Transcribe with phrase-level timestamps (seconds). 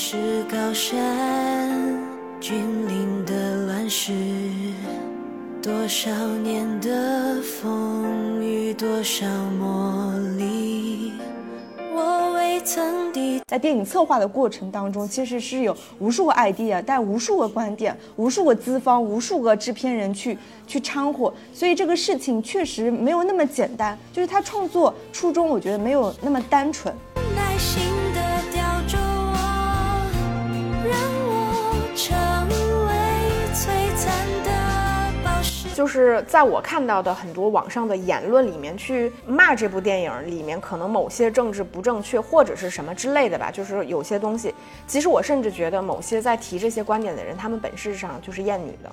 [0.00, 0.96] 是高山，
[2.38, 4.12] 君临的乱世，
[5.60, 9.26] 多少年的风雨，多少
[9.58, 11.10] 磨砺，
[11.92, 13.42] 我未曾抵。
[13.48, 23.98] 在电影策划的过程当中，其实是有无数个 idea，带无数个观点，无数个资方，无数个制片人去去掺和，所以这个事情确实没有那么简单。
[24.12, 26.94] 就是他创作初衷，我觉得没有那么单纯。
[35.78, 44.52] 就是在我看到的很多网上的言论里面去骂这部电影里面可能某些政治不正确或者是什么之类的吧，就是有些东西，
[44.88, 48.92] 其实我甚至觉得某些在提这些观点的人，他们本质上就是厌女的。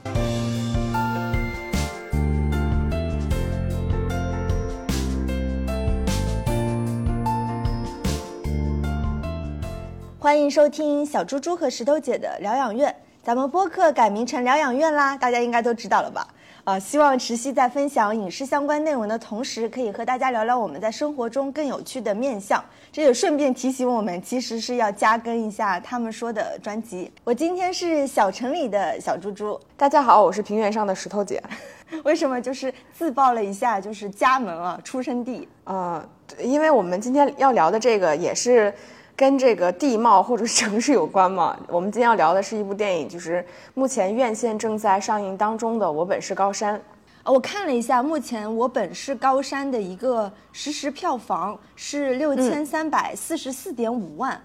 [10.20, 12.96] 欢迎收听小猪猪和石头姐的疗养院。
[13.24, 16.28] 咱们播客改名成疗养院啦，大家应该都知道了吧？
[16.66, 22.64] 呃，希望池溪在分享影视相关内容的同时，可以和大家聊聊我们在生活中更有趣的面相。
[22.92, 27.12] 这也顺便提醒我们，其实是要加更一下他们说的专辑。
[27.24, 31.40] 我今天是小城里的小猪猪，大家好，我是平原上的石头姐。
[32.04, 35.48] 为什么就是自曝了一下，就是家门啊，出生地？
[35.66, 36.04] 呃，
[36.40, 38.74] 因为我们今天要聊的这个也是
[39.16, 41.58] 跟这个地貌或者是城市有关吗。
[41.68, 46.76] 我们今天要聊的是一部电影，就是目前院线正在上映当中的《我本是高山》。
[47.24, 54.40] 呃我看了一下，目前我本是高山的一个实时票房是六千三百四十四点五万，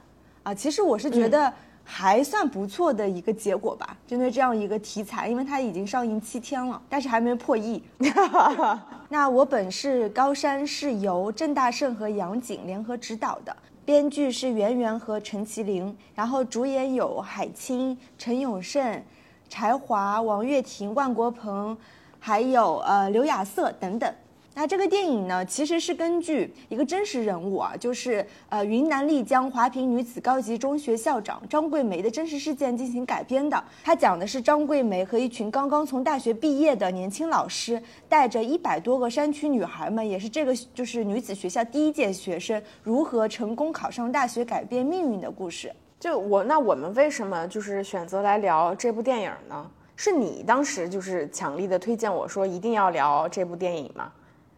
[0.45, 1.53] 啊，其实我是觉得
[1.85, 7.83] 还算不错的一个结果吧，针对这样一个题材，因为它已经上映七天了，但是还没破亿。
[9.11, 13.55] 那我本是高山是由郑大圣和杨景联合执导的，
[13.91, 19.03] 编剧是袁媛和陈麒麟，然后主演有海清、陈永胜、
[19.49, 21.77] 柴华、王岳婷、万国鹏，
[22.21, 24.15] 还有呃刘亚瑟等等。
[24.53, 33.63] 那这个电影呢，其实是根据一个真实人物啊，就是呃云南丽江华坪女子高级中学校长张桂梅的真实事件进行改编的。
[33.85, 45.73] 它讲的是张桂梅和一群刚刚从大学毕业的年轻老师，带着一百多个山区女孩们，也是这个就是女子学校第一届学生，如何成功考上大学，改变命运的故事。
[46.01, 49.71] 就我，那我们为什么就是选择来聊这部电影呢？
[49.95, 54.11] 是你当时就是强力的推荐我说一定要聊这部电影吗？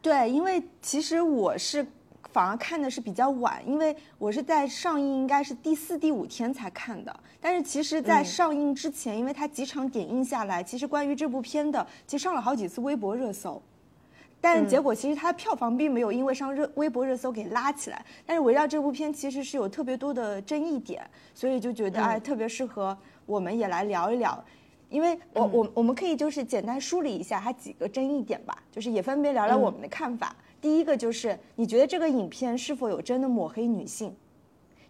[0.03, 1.87] 对，因为其实我是
[2.33, 7.21] 反而看的是比较晚，因为我是在上映应该是第四、第五天才看的。
[7.41, 13.63] 但是其实，在上映之前，因为它几场点映下来，其实关于这部片的，其实上了好几次微博热搜。
[14.41, 24.45] 但结果其实它的票房并没有因为上热微博热搜给拉起来，但是围绕这部片其实是有特别多的争议点，所以就觉得哎特别适合我们也来聊一聊。
[24.93, 30.37] 因为我我我们可以就是简单梳理一下它几个争议点吧，就是也分别聊聊我们的看法。
[30.61, 34.15] 第一个就是你觉得这个影片是否有真的抹黑女性？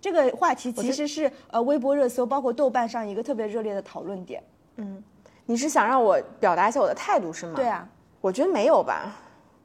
[0.01, 4.43] 这个话题其实是呃微博热搜包括豆瓣上一个特别热烈的讨论点。
[4.77, 5.03] 嗯
[5.47, 7.53] 你是想让我表达一下我的态度是吗？
[7.55, 7.89] 对，啊，
[8.21, 9.17] 我觉得没有吧。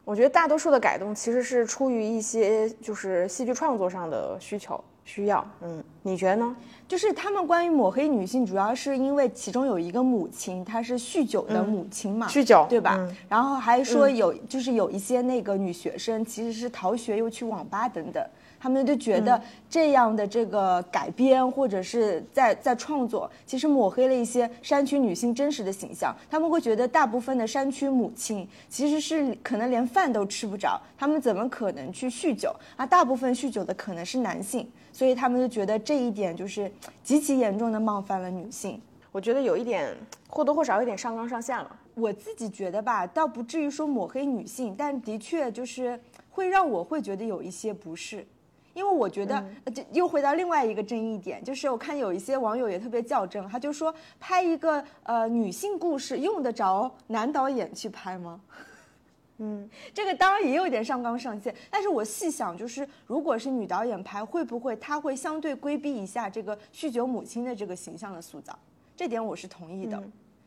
[0.05, 5.44] 我觉得大多数的改动其实是出于一些就是戏剧创作上的需求需要。
[5.62, 6.56] 嗯，你觉得呢？
[6.85, 12.95] 就是他们关于抹黑女性，主要是因为其中有一个母亲，她是酗酒的母亲嘛，酗酒对吧？
[13.00, 18.25] 嗯然后还说有，就是有一些那个女学生其实是逃学又去网吧等等，
[18.57, 26.16] 他们就觉得这样的这个改编或者是在在创作，其实抹黑了一些山区女性真实的形象。
[26.29, 32.56] 他们会觉得大部分的山区母亲其实是可能连饭都吃不着，他们怎么可能去酗酒？
[32.78, 34.66] 啊，大部分酗酒的可能是男性，
[34.97, 36.71] 所以他们就觉得这一点就是
[37.03, 38.81] 极其严重的冒犯了女性。
[39.11, 39.95] 我觉得有一点
[40.27, 41.79] 或多或少有点上纲上线了。
[41.93, 45.99] 我自己觉得吧，倒不至于说抹黑女性，但的确就是
[46.31, 48.25] 会让我会觉得有一些不适，
[48.73, 49.35] 因为我觉得，
[49.65, 58.41] 呃这又回到另外一个争议点，就是我看有一些网友也特别较真，他就说拍一个呃女性故事用得着男导演去拍吗？
[59.39, 68.57] 嗯，这个当然也有点上纲上线，但是我细想，就是如果是女导演拍，会不会她会相对规避一下这个酗酒母亲的这个形象的塑造？
[68.95, 70.01] 这点我是同意的。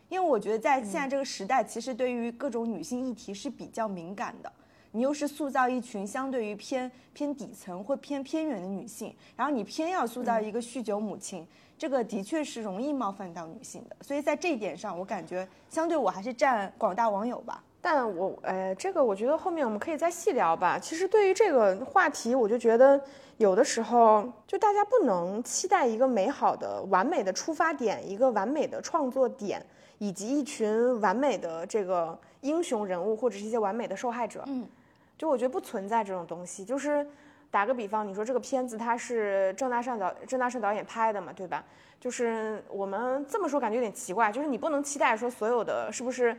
[0.08, 4.52] 因为我觉得在现在这个时代，其实对于各种女性议题是比较敏感的。
[4.90, 11.46] 你又是塑造一群相对于偏偏底层或偏偏远的女性，然后你偏要塑造一个酗酒母亲，
[11.78, 13.94] 这个的确是容易冒犯到女性的。
[14.00, 17.62] 所以在这一点上，我感觉相对我还是站广大网友吧。
[17.82, 20.78] 但我呃，这个我觉得后面我们可以再细聊吧。
[20.78, 23.00] 其实对于这个话题，我就觉得
[23.38, 29.64] 有的时候就大家不能期待一个美好的、完美的出发点，一个完美的创作点，
[29.96, 34.44] 以及一群完美的这个英雄人物或者是一些完美的受害者。
[34.46, 34.68] 嗯，
[35.16, 36.62] 就我觉得不存在这种东西。
[36.62, 37.06] 就是
[37.50, 41.64] 打个比方，你说这个片子它是郑大善导郑大圣导演拍的嘛，对吧？
[41.98, 46.36] 就是我们这么说感觉有点奇怪，就是你不能期待说所有的是不是。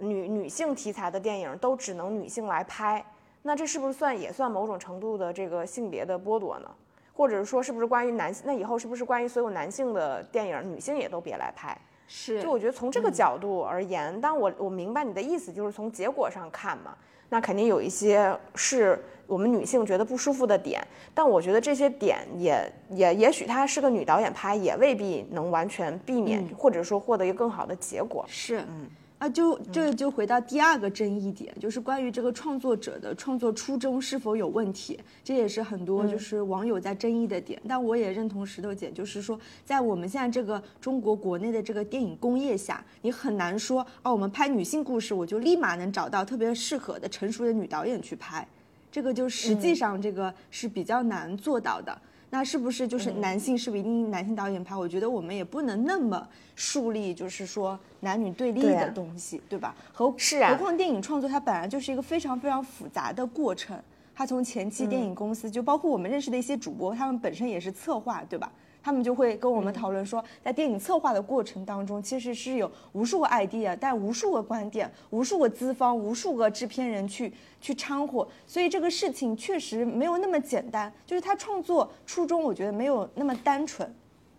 [0.00, 3.04] 女女性题材的电影都只能女性来拍，
[3.42, 6.70] 那这是不是算也算某种程度的这个性别的剥夺呢？
[7.14, 8.44] 或者是说，是不是关于男性？
[8.46, 11.76] 那以后是不是关于所有男性的电影，女性也都别来拍？
[12.06, 16.96] 是，就我觉得从这个角度而言，当我我明白你的意思，就是从结果上看嘛，
[17.28, 20.80] 那肯定有一些是我们女性觉得不舒服的点，
[21.12, 28.24] 但我觉得这些点也也也许她是个女导演拍，也未必能完全避免，或者说获得一个更好的结果。
[28.28, 28.88] 是，嗯。
[29.18, 37.60] 啊，就这就回到第二个争议点，就是关于这个创作者的创作初衷是否有问题，这也是很多就是网友在争议的点。
[37.66, 48.46] 但我也认同石头姐，就是说，在我们现在这个中国国内的这个电影工业下，你很难说哦，我们拍女性故事，我就立马能找到特别适合的成熟的女导演去拍，
[48.88, 52.00] 这个就实际上这个是比较难做到的。
[52.30, 54.76] 那是不是就是男性是不是一定男性导演拍？
[54.76, 59.74] 我觉得我们也不能那么树立，就是说男女对立的东西，对吧？
[59.92, 60.50] 何是啊？
[60.50, 63.80] 何况电影创作它本来就是一个非常非常复杂的过程，
[64.14, 68.52] 它从前期电影公司，就包括我们认识的一些主播，他们本身也是策划，对吧？
[68.82, 80.92] 他们就会跟我们讨论说，在电影策划的过程当中，其实是有无数个 idea，但无数个观点，无数个资方，无数个制片人去去掺和，所以这个事情确实没有那么简单。
[81.04, 83.92] 就是他创作初衷，我觉得没有那么单纯，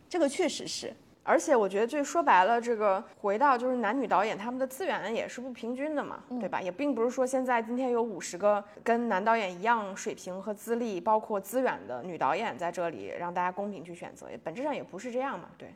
[0.10, 0.94] 这个确实是。
[1.30, 6.60] 而且我觉得，就说白了，这个回到就是男女导演他们的资源也是不平均的嘛，对吧？
[6.60, 15.46] 也并不是说现在今天有五十个跟男导演一样水平和资历，包括资源的女导演在这里，让大家公平去选择，本质上也不是这样嘛。
[15.56, 15.72] 对。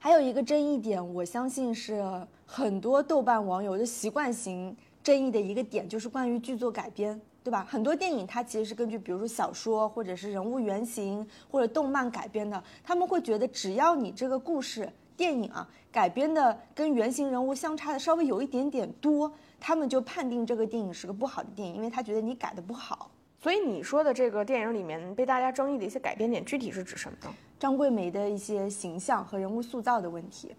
[0.00, 2.04] 还有一个争议点，我相信是
[2.44, 7.18] 很多豆瓣网友的习惯性争议的一个点，就是关于剧作改编。
[7.48, 7.66] 对吧？
[7.66, 12.62] 很多电影它其实是根据，比如说小说，或者是人物原型，或者动漫改编的。
[12.84, 14.86] 他们会觉得，只要你这个故事
[15.16, 23.10] 电影啊改编的跟原型人物相差的稍微有一点点多，他们就判定这个电影是个不好的电影，因为他觉得你改的不好。
[23.40, 27.34] 所以你说的这个电影里面被大家争议的一些改编点，具体是指什么呢？
[27.58, 30.54] 张桂梅的一些形象和人物塑造的问题。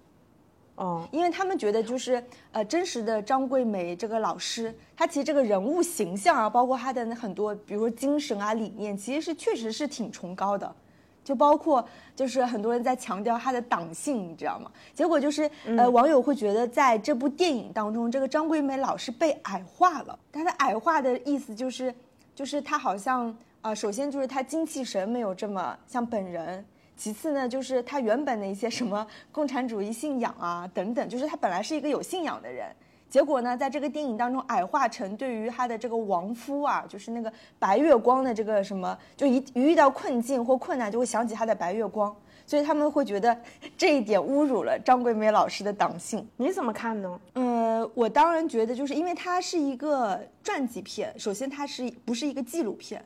[0.80, 2.24] 哦，因为他们觉得就是
[2.54, 10.74] 呃，真实的张桂梅这个老师，她其实这个人物形象啊，包括她的很多，比如说精神啊、理念，其实是确实是挺崇高的。
[11.22, 11.86] 就包括
[12.16, 14.72] 就是很多人在强调她的党性，你知道吗？
[14.94, 20.18] 结果就是呃，网友会觉得在这部电影当中，这个张桂梅老师被矮化了。
[20.32, 21.94] 她的矮化的意思就是，
[22.34, 26.66] 就是她好像啊，首先就是她精气神没有这么像本人。
[27.00, 32.68] 其次呢，就是他原本的一些什么共产主义信仰啊等等，就是他本来是一个有信仰的人，
[33.10, 42.14] 结果呢，在这个电影当中矮化成对于他的这个亡夫啊，就是那个白月光的这个什么，就一一遇到困境或困难就会想起他的白月光，
[42.46, 43.36] 所以他们会觉得
[43.78, 46.28] 这一点侮辱了张桂梅老师的党性。
[46.36, 47.20] 你怎么看呢？
[47.36, 53.02] 呃，我当然觉得，就是因为它是一个传记片，首先它是不是一个纪录片？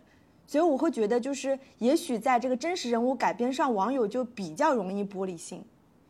[0.46, 5.64] 所以我会觉得，就是也许在这个真实人物改编上，网友就比较容易玻璃心，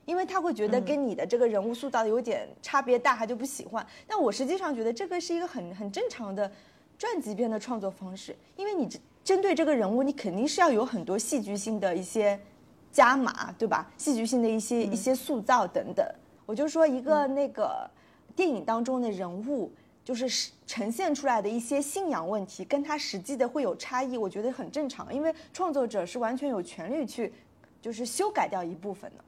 [0.05, 3.85] 因为他会觉得跟你的这个人物塑造的有点差别大，他就不喜欢。
[4.05, 6.51] 但我实际上觉得这个是一个很很正常的
[6.97, 8.89] 传记片的创作方式，因为你
[9.23, 12.37] 针对这个人物，你肯定是要有很多戏剧性的一些
[12.91, 13.89] 加码，对吧？
[13.97, 16.05] 戏剧性的一些一些塑造等等。
[16.45, 17.89] 我就说一个那个
[18.35, 19.71] 电影当中的人物。
[20.03, 27.33] 就是呈现出来的一些信仰问题，跟他实际的会有差异，我觉得很正常，因为创作者是完全有权利去，
[27.81, 29.23] 就是修改掉一部分的。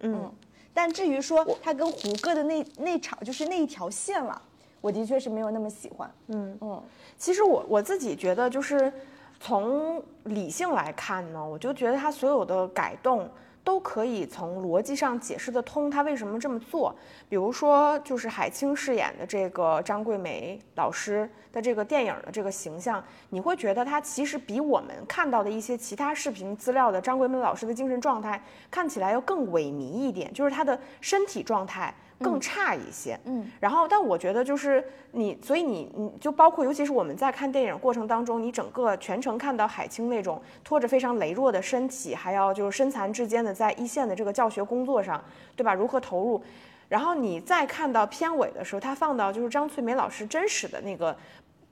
[0.00, 0.32] 嗯，
[0.72, 4.40] 但至于说他跟胡歌的那那场，就是那一条线了，
[4.80, 6.08] 我的确是没有那么喜欢。
[6.28, 6.82] 嗯嗯，
[7.18, 8.92] 其实我我自己觉得，就是
[9.40, 13.28] 从理性来看呢，我就觉得他所有的改动。
[13.64, 16.94] 都可以从逻辑上解释得通，他为什么这么做。
[17.28, 28.40] 比如说，就是海清饰演的这个张桂梅老师的这个电影的这个形象，你会觉得他其实比我们看到的一些其他视频资料的张桂梅老师的精神状态
[28.70, 31.92] 看起来要更萎靡一点，就是他的身体状态。
[32.20, 45.22] 更差一些，嗯，然后，但我觉得就是你，所以你，你就包括，尤其是我们在看电影过程当中，你整个全程看到海清那种拖着非常羸弱的身体，还要就是身残志坚的在一线的这个教学工作上，
[45.56, 45.74] 对吧？
[45.74, 46.42] 如何投入？
[46.88, 51.16] 然后你再看到片尾的时候，他放到就是张翠梅老师真实的那个，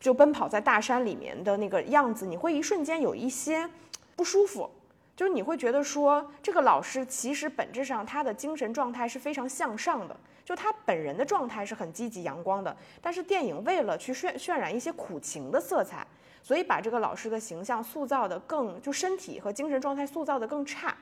[0.01, 3.69] 就奔跑在大山里面的那个样子，你会一瞬间有一些
[4.17, 4.69] 不舒服，
[5.15, 16.07] 就是你会觉得说，这个老师其实本质上他的精神状态是非常向上的，就他本人的状态是很积极阳光的，但是电影为了去渲渲染一些苦情的色彩，
[16.43, 20.97] 所以把这个老师的形象塑造的更就身体和精神状态塑造的更差，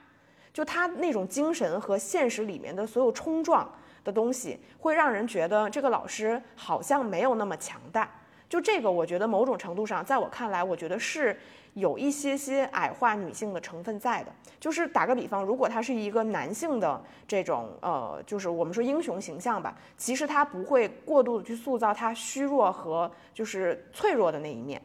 [0.52, 3.70] 就他那种精神和现实里面的所有冲撞。
[4.02, 8.10] 的东西会让人觉得这个老师好像没有那么强大，
[8.48, 11.38] 就这个，我觉得某种程度上，在我看来，我觉得是
[11.74, 14.32] 有一些些矮化女性的成分在的。
[14.58, 24.80] 就是打个比方，如果他是一个男性的这种呃，就是我们说英雄形象吧，其实他不会过度的去塑造他虚弱和就是脆弱的那一面。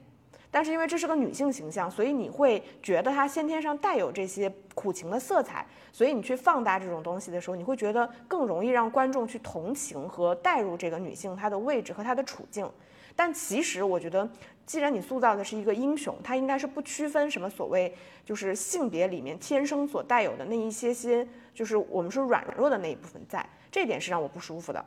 [0.55, 12.71] 但是因为这是个女性形象，所以你会觉得她先天上带有这些苦情的色彩，所以你去放大这种东西的时候，你会觉得更容易让观众去同情和带入这个女性她的位置和她的处境。
[13.17, 14.25] 但其实我觉得，
[14.65, 17.93] 既然你塑造的是一个英雄，她应该是不区分什么所谓
[18.23, 24.85] 就是性别里面天生所带有的那一些些，就是我们说软弱的那一部分，在这点是让我不舒服的。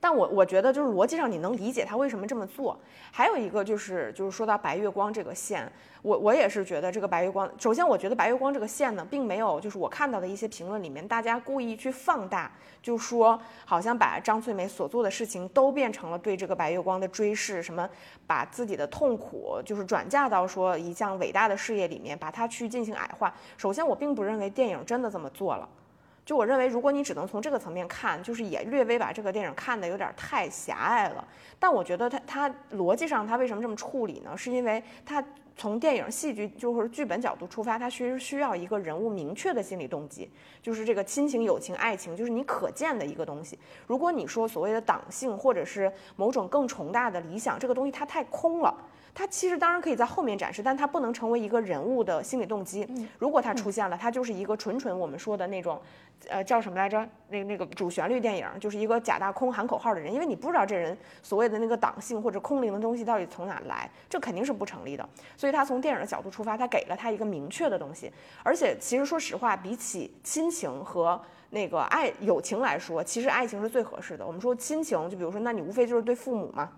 [0.00, 2.78] 但我我觉得就是逻辑上你能理解他为什么这么做。
[3.10, 5.70] 还有一个就是就是说到白月光这个线，
[6.02, 12.50] 我我也是觉得这个白月光，首先我觉得白月光这个线呢，并没有就是我看到的一些评论里面，大家故意去放大，
[12.82, 17.88] 就说好像把张翠梅所做的事情都变成了对这个白月光的追视，什么
[18.26, 23.34] 把自己的痛苦就是转嫁到说一项伟大的事业里面，把它去进行矮化。
[23.56, 25.68] 首先我并不认为电影真的这么做了。
[26.28, 31.26] 就我认为，如果你只能从这个层面看，就是也略微把这个电影看得有点太狭隘了。
[31.58, 34.36] 但我觉得他他逻辑上他为什么这么处理呢？
[34.36, 35.24] 是因为他
[35.56, 40.30] 从电影戏剧就是剧本角度出发，他其实需要一个人物明确的心理动机，
[40.60, 43.58] 就是这个亲情、友情、爱情，就是你可见的一个东西。
[43.86, 48.74] 如果你说所谓的党性或者是某种更宏大的理想，这个东西它太空了。
[49.18, 52.86] 它其实当然可以在后面展示，但它不能成为一个人物的心理动机。
[53.18, 55.82] 如果它出现了，它就是一个纯纯我们说的那种，
[56.28, 57.04] 呃，叫什么来着？
[57.28, 65.08] 那那个主旋律电影，就是一个假大空喊口号的人，因为你不知道这人所谓的那个党性或者空灵的东西到底从哪来，这肯定是不成立的。
[65.36, 68.12] 所以他从电影的角度出发，他给了他一个明确的东西。
[68.44, 71.20] 而且其实说实话，比起亲情和
[71.50, 74.24] 那个爱友情来说，其实爱情是最合适的。
[74.24, 76.70] 我们说亲情，就比如说，那你无非就是对父母嘛。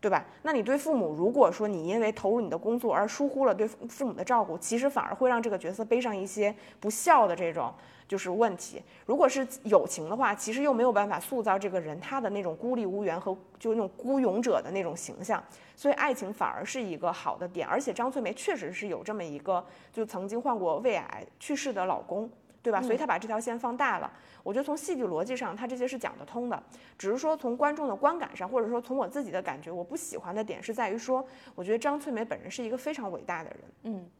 [0.00, 0.24] 对吧？
[0.42, 7.74] 那你对父母，如果说你因为投入你的工作而疏忽了对父母的照顾，其实反而会让这个角色背上一些不孝的这种
[8.06, 8.80] 就是问题。
[9.06, 15.42] 如果是友情的话，其实又没有办法塑造这个人他的那种孤立无援和就那种孤勇者的那种形象，
[15.74, 17.66] 所以爱情反而是一个好的点。
[17.66, 22.30] 而且张翠梅确实是有这么一个就曾经患过胃癌去世的老公。
[22.62, 22.82] 对吧？
[22.82, 24.10] 所以他把这条线放大了。
[24.42, 26.62] 我觉得从戏剧逻辑上，他这些是讲得通的。
[26.96, 33.58] 只是说从观众的观感上，或者说从我自己的感觉，我不喜欢的点是在于说，我觉得张翠梅本人是一个非常伟大的人。
[33.84, 34.10] 嗯，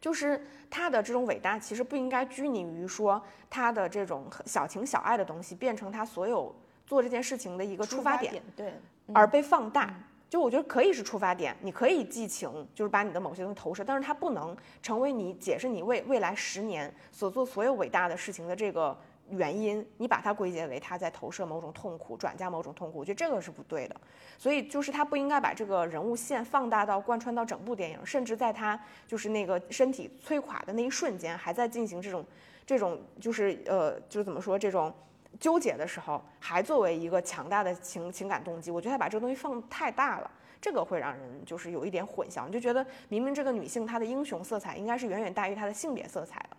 [0.00, 6.54] 就是她的这种伟大，其实不应该拘泥于说她的这种小情小爱的东西，变成她所有
[6.86, 8.74] 做这件事情的一个出发点，对，
[9.12, 9.94] 而被放大。
[10.30, 18.96] 就我觉得可以是出发点，你可以寄情，就是把你的某些东西投射，但是它不能成为你解释你未未来十年所做所有伟大的事情的这个
[19.30, 19.84] 原因。
[19.96, 24.00] 你把它归结为他在投射某种痛苦，转嫁某种痛苦，我觉得这个是不对的。
[24.38, 32.24] 所以就是他不应该把这个人物线放大到贯穿到整部电影，甚至在他就是那个身体摧垮的那一瞬间，还在进行这种
[32.64, 34.94] 这种就是呃就是怎么说这种。
[35.38, 46.56] 纠结的时候，还作为一个强大的情情感动机，我觉得他把这个东西放太大了，这个会让人就是有一点混淆，你就觉得明明这个女性她的英雄色彩应该是远远大于她的性别色彩的，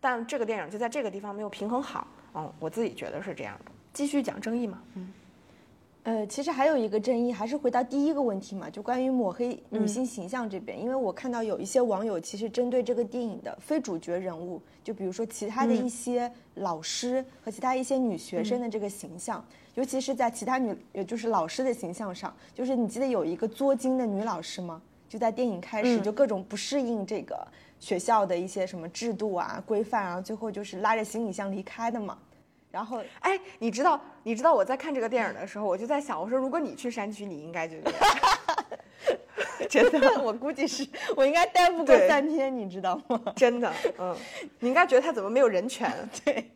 [0.00, 3.72] 但这个电影就在这个地方没有平衡好，嗯，我自己觉得是这样的。
[3.92, 5.12] 继续讲争议嘛，嗯。
[6.04, 19.44] 呃，其实还有一个争议，还是回到第一个问题嘛，就关于抹黑女性形象这边，因为我看到有一些网友其实针对这个电影的非主角人物，就比如说其他的一些老师和其他一些女学生的这个形象，
[19.76, 24.82] 尤其是在其他女，也就是老师的形象上，就是你记得有一个作精的女老师吗？
[25.08, 27.46] 就在电影开始就各种不适应这个
[27.78, 32.18] 学校的一些什么制度啊规范啊，最后就是拉着行李箱离开的嘛。
[32.72, 37.76] 然后，哎，你知道，你知道我在看这个电影的时候，我就在想，我说如果你去山区，你应该就
[39.68, 43.20] 真的，我估计是我应该待不过三天，你知道吗？
[43.36, 44.16] 真的，嗯，
[44.60, 45.90] 你应该觉得他怎么没有人权？
[46.24, 46.50] 对，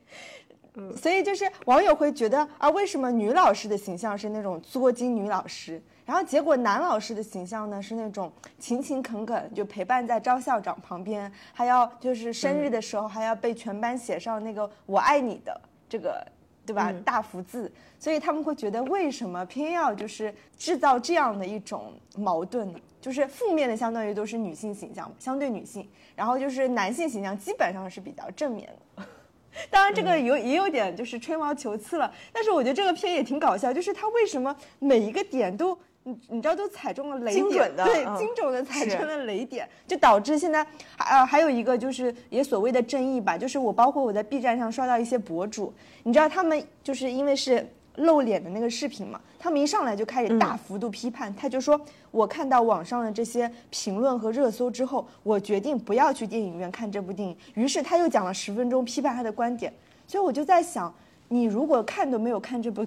[0.75, 15.61] 嗯，所以就是网友会觉得啊，为什么女老师的形象是那种作精女老师，然后结果男老师的形象呢是那种勤勤恳恳，就陪伴在张校长旁边，还要就是生日的时候还要被全班写上那个我爱你的。
[15.89, 16.27] 这个
[16.65, 16.93] 对吧？
[17.05, 22.79] 大福字，所以他们会觉得为什么偏要就是制造这样的一种矛盾呢？
[23.01, 29.05] 就是负面的相当于都是女性形象，相对女性，然后就是男性形象基本上是比较正面的。
[29.71, 35.79] 当然，这个有也有点就是吹毛求疵了，但是我觉得这个片也挺搞笑，就是他为什么每一个点都。
[36.07, 40.65] 你你知道都踩中了雷点，对，精准的踩中了雷点，就导致现在
[40.97, 51.81] 啊还有一个就是也所谓的争议吧，就是我包括我在 B 站上刷到一些博主，你知道他们就是因为是露脸的那个视频嘛，他们一上来就开始大幅度批判，他就说
[52.13, 59.75] 我看到网上的这些评论和热搜之后，我决定不要去电影院看这部电影，于是他又讲了十分钟批判他的观点，
[60.07, 60.95] 所以我就在想，
[61.27, 62.87] 你如果看都没有看这部。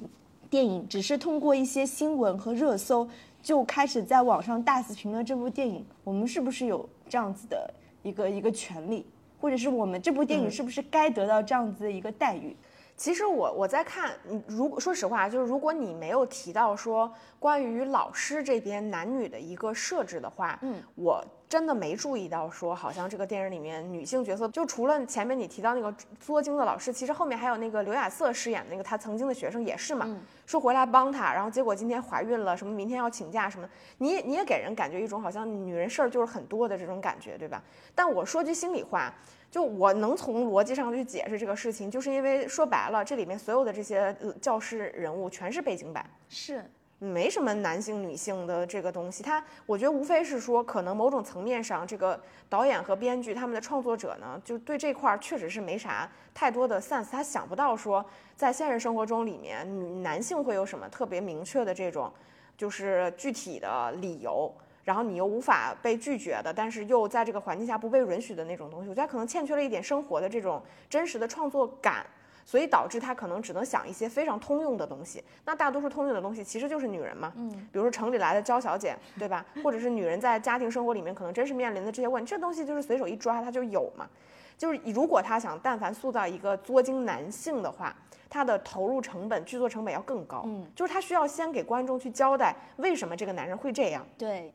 [0.50, 3.08] 电影只是通过一些新闻和热搜
[3.42, 9.06] 就开始在网上大肆评论这部电影，我们是不是有这样子的一个一个权利，
[9.40, 12.56] 或者是我们这部电影是不是该得到这样子的一个待遇？
[12.98, 14.12] 其实我我在看，
[14.48, 21.24] 如果说实话，就是如果你没有提到说关于老师这边男女的一个设置的话，嗯，我。
[21.50, 30.08] 真的没注意到，说好像这个电影里面女性角色，就除了前面你提到那个作精的老师，其实后面还有那个刘亚瑟饰演的那个他曾经的学生也是嘛，
[30.46, 37.64] 说回来帮他，然后结果今天怀孕了，什么明天要请假什么，你你也给人感觉一种好像女人事儿就是很多的这种感觉，对吧？
[37.96, 39.12] 但我说句心里话，
[39.50, 46.64] 就我能从逻辑上去解释这个事情，就是因为说白了，这里面所有的这些教师人物全是背景板，是。
[47.00, 62.12] 没什么男性女性的这个东西，他我觉得无非是说，可能某种层面上，这个导演和编剧他们的创作者呢，就对这块儿确实是没啥太多的 sense，他想不到说在现实生活中里面，女男性会有什么特别明确的这种，
[62.58, 64.54] 就是具体的理由，
[64.84, 72.06] 然后你又无法被拒绝的，但是又在这个环境下不被允许的那种东西，我觉得可能欠缺了一点生活的这种真实的创作感。
[72.50, 75.24] 所以导致他可能只能想一些非常通用的东西。
[75.46, 79.46] 那大多数通用的东西其实就是女人嘛，嗯，比如说城里来的娇小姐，对吧？
[79.64, 84.10] 或者是女人在家庭生活里面可能真实面临的这些问题，这东西就是随手一抓他就有嘛。
[84.58, 87.96] 就是如果他想但凡塑造一个作精男性的话，
[88.28, 94.52] 他的投入成本、剧作成本要更高，嗯，就是他需要先给观众去交代为什么这个男人会这样，对，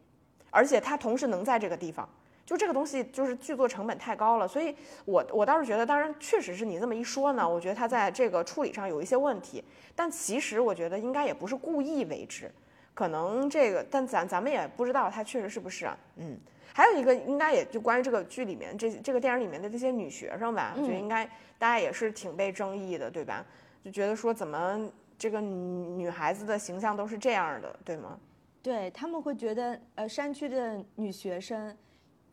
[0.50, 2.09] 而且他同时能在这个地方。
[2.46, 4.74] 就这个东西，就是剧作成本太高了，所以
[5.07, 9.64] 我我倒是觉得，当然确实是你这么一说呢，我觉得他在这个处理上有一些问题，
[9.96, 12.52] 但其实我觉得应该也不是故意为之，
[12.92, 16.38] 可能这个，但咱咱们也不知道他确实是不是啊，嗯，
[16.74, 21.24] 还有一个应该也就关于这个剧里面这这个电影里面的这些女学生吧，我觉得应该
[21.59, 23.42] 大家也是挺被争议的，对吧？
[23.83, 28.18] 就觉得说怎么这个女孩子的形象都是这样的，对吗？
[28.62, 31.74] 对他们会觉得，呃，山区的女学生。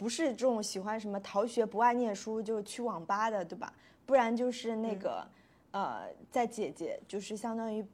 [0.02, 3.72] 不是这种喜欢什么逃学不爱念书就去网吧的，对吧？
[4.04, 5.24] 不然就是那个，
[5.70, 7.86] 呃，在姐姐就是相当于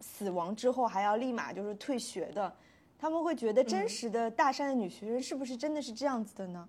[0.00, 2.52] 死亡之后还要立马就是退学的，
[2.98, 6.68] 他们会觉得真实的大山的女学生是不是真的是这样子的呢？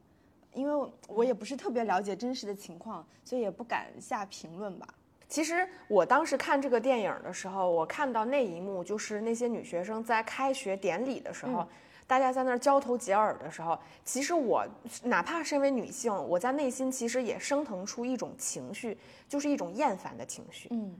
[0.53, 4.87] 因为我也不是特别了解真实的情况，所以也不敢下评论吧。
[5.27, 11.67] 其实我当时看这个电影的时候，我看到那一幕就是那些女学生在开学典礼的时候。
[12.07, 14.65] 大家在那儿交头接耳的时候，其实我
[15.03, 20.69] 哪怕身为女性，我在内心其实也升腾出一种情绪，就是一种厌烦的情绪。
[20.71, 20.95] 嗯，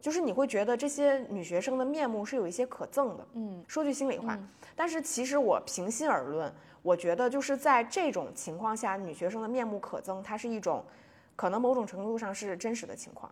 [0.00, 3.26] 就是你会觉得这些女学生的面目是有一些可憎的。
[3.34, 4.38] 嗯，说句心里话，
[4.76, 10.84] 但是其实我平心而论，我觉得就是在这种情况下，女学生的面目可憎，它是一种
[11.34, 13.28] 可能某种程度上是真实的情况。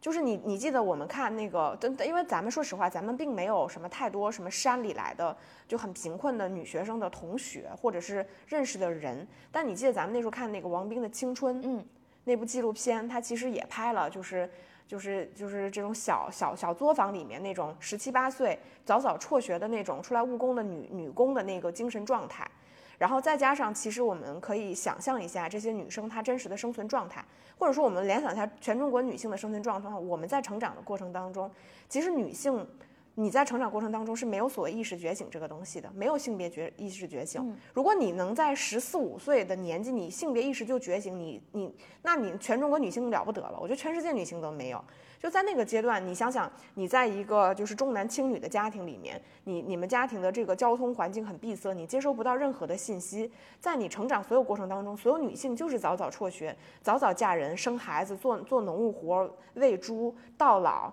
[0.00, 5.36] 就是你，你记得我们看那个，因为咱们说实话，咱们并没有什么太多什么山里来的
[5.68, 9.26] 就很贫困的女学生的同学或者是认识的人。
[9.52, 11.84] 但你记得咱们那时候看那个王兵的青春，嗯，
[12.24, 14.50] 那部纪录片，他其实也拍了，就是
[14.88, 22.50] 就是就是这种小小小作坊里面那种十七八岁早早辍学的那种出来务工的女女工的那个精神状态。
[23.00, 27.24] 然后再加上，其实我们可以想象一下这些女生她真实的生存状态，
[27.58, 29.88] 或者说我们联想一下全中国女性的生存状态。
[29.88, 31.50] 我们在成长的过程当中，
[31.88, 32.68] 其实女性。
[33.16, 37.54] 你在成长过程当中是没有所谓意识觉醒这个东西的，没有性别觉意识觉醒。
[37.74, 43.58] 如果你能在十四五岁的年纪，你性别意识就觉醒，你你，那你全中国女性了不得了。
[43.60, 44.82] 我觉得全世界女性都没有。
[45.20, 53.30] 就在那个阶段，你想想，你在一个就是重男轻女的家庭里面，你你们家庭的这个交通环境很闭塞，你接收不到任何的信息。
[53.60, 60.90] 在你成长所有过程当中，所有女性就是早早辍学，早早嫁人生孩子，做做农务活，喂猪到老。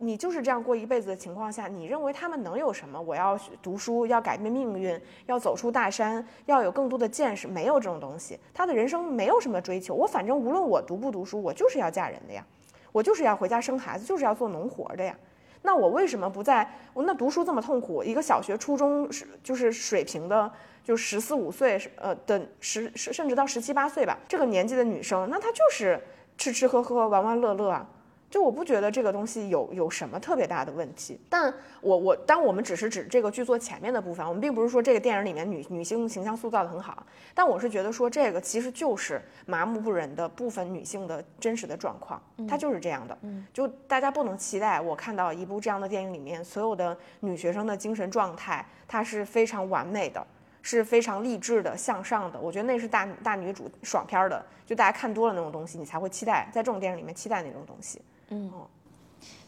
[0.00, 3.00] 你就是这样过一辈子的情况下，你认为他们能有什么？
[3.00, 8.38] 我要读书，要改变命运，要走出大山，要有更多的见识，没有这种东西。
[8.54, 9.94] 他的人生没有什么追求。
[9.94, 12.44] 我反正无论我读不读书，我就是要嫁人的呀。
[12.92, 15.16] 我就是要回家生孩子，就是要做农活的呀。
[15.62, 16.68] 那我为什么不在？
[16.94, 20.50] 我那读书这么痛苦，一个小学、初中是就是水平的，
[20.84, 26.00] 就十四五岁，呃等十十甚至到十七八岁吧，这个年纪的女生，那她就是
[26.36, 27.86] 吃吃喝喝、玩玩乐乐啊。
[28.30, 43.18] 就我不觉得这个东西有有什么特别大的问题，但我我当我们只是指这个剧作前面的部分，我们并不是说这个电影里面女女性形象塑造的很好，但我是觉得说这个其实就是麻木不仁的部分女性的真实的状况，它就是这样的，
[43.52, 50.26] 就大家不能期待我看到一部这样的电影里面所有的女学生的精神状态，它是非常完美的。
[50.60, 58.02] 是非常励志的、向上的，我觉得那是大大女主爽片的，就大家看多了那种东西，你才会期待在这种电影里面期待那种东西。
[58.30, 58.50] 嗯，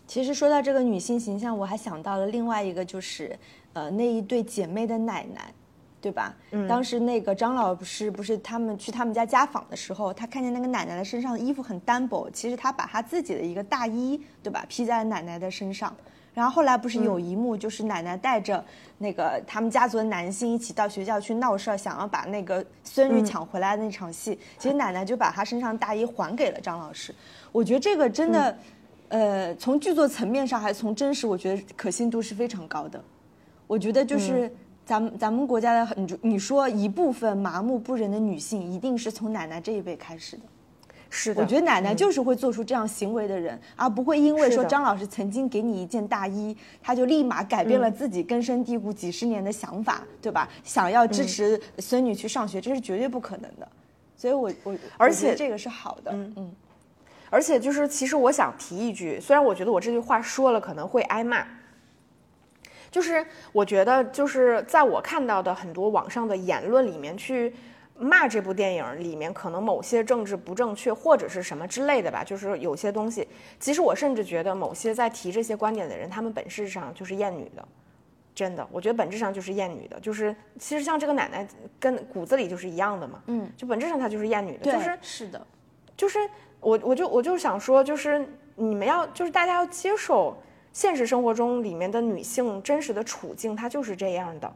[0.06, 3.38] 其实说到这个女性形象，我还想到了另外一个，就是
[3.72, 5.52] 呃那一对姐妹的奶奶，
[6.00, 6.34] 对吧？
[6.50, 15.94] 嗯，当时那个张老师不是他们去他们家家访的时候，他看见那个奶奶的身上的衣服很单薄，其实他把他自己的一个大衣，对吧，披在奶奶的身上。
[16.32, 18.64] 然后后来不是有一幕，就是奶奶带着
[18.98, 27.14] 那个他们家族的男性一起到学校去闹事儿，想要把那个孙女抢回来的那场戏，其实奶奶就把她身上大衣还给了张老师。
[27.50, 28.58] 我觉得这个真的，
[29.08, 33.02] 呃，从剧作层面上还是从真实，我觉得可信度是非常高的。
[33.66, 34.50] 我觉得就是
[34.86, 40.42] 咱们咱们国家的很，你说一部分麻木不仁的女性，一定是从奶奶这一辈开始的。
[41.12, 50.49] 是的，我觉得奶奶就是会做出这样行为的人，而不会因为说张老师曾经给你一件大衣，他就立马改变了自己根深蒂固几十年的想法，对吧？
[50.62, 53.68] 想要支持孙女去上学，这是绝对不可能的。
[54.16, 56.53] 所以，我我而且这个是好的，嗯嗯。
[57.29, 61.44] 而且就是，其实我想提一句，虽然我觉得我这句话说了可能会挨骂，
[62.88, 67.53] 就是我觉得就是在我看到的很多网上的言论里面去。
[68.02, 77.62] 骂这部电影里面可能某些政治不正确或者是什么之类的吧，就是有些东西，其实我甚至觉得某些在提这些观点的人，他们本质上就是厌女的，
[78.34, 81.46] 真的，我觉得本质上就是厌女的，就是其实像这个奶奶
[81.78, 85.46] 跟骨子里就是一样的嘛，嗯，就本质上她就是厌女的，就是是的，
[85.94, 86.18] 就是
[86.60, 90.34] 我我就我就想说，就是你们要就是大家要接受
[90.72, 94.50] 现实生活中里面的女性真实的处境，她就是这样的。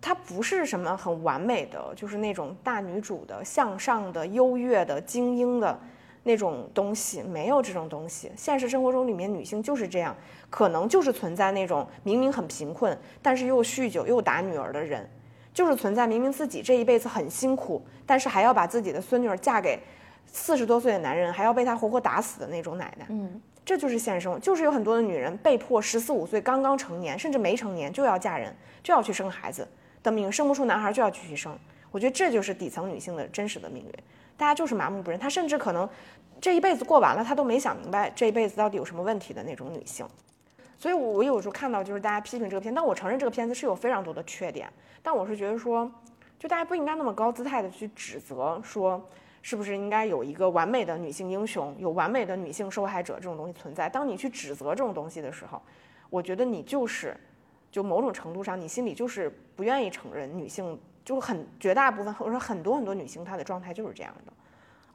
[0.00, 5.78] 她不是什么很完美的，就是那种大女主的、向上的、优越的、精英的
[6.22, 8.32] 那种东西，没有这种东西。
[8.34, 10.16] 现实生活中里面女性就是这样，
[10.48, 15.06] 可能就是存在那种明明很贫困，但是又酗酒又打女儿的人，
[15.52, 19.78] 就是存在明明自己这一辈子很辛苦，但是还要把自己的孙女儿嫁给
[20.26, 23.06] 四十多岁的男人，还要被他活活打死的那种奶奶。
[23.10, 29.68] 嗯，这就是现实生活，就是有很多的女人被迫十四五岁刚刚成年，甚至没成年就要嫁人，就要去生孩子。
[30.02, 31.56] 的命生不出男孩就要继续生，
[31.90, 33.92] 我觉得这就是底层女性的真实的命运。
[34.36, 35.88] 大家就是麻木不仁，她甚至可能
[36.40, 40.06] 这一辈子过完了，她都没想明白这一辈子到底有什么问题的那种女性。
[40.78, 44.72] 所以，我我有时候看到就是大家批评这个片，但我承认这个片子是有非常多的缺点。
[45.02, 45.90] 但我是觉得说，
[46.38, 48.98] 就大家不应该那么高姿态的去指责说，
[49.42, 53.90] 是不是应该有一个完美的女性英雄，有完美的女性受害者这种东西存在？
[53.90, 55.60] 当你去指责这种东西的时候，
[56.08, 57.14] 我觉得你就是。
[57.70, 64.32] 就某种程度上，你心里就是不愿意承认女性，就是很绝大部分或者说很多很多女性她的状态就是这样的，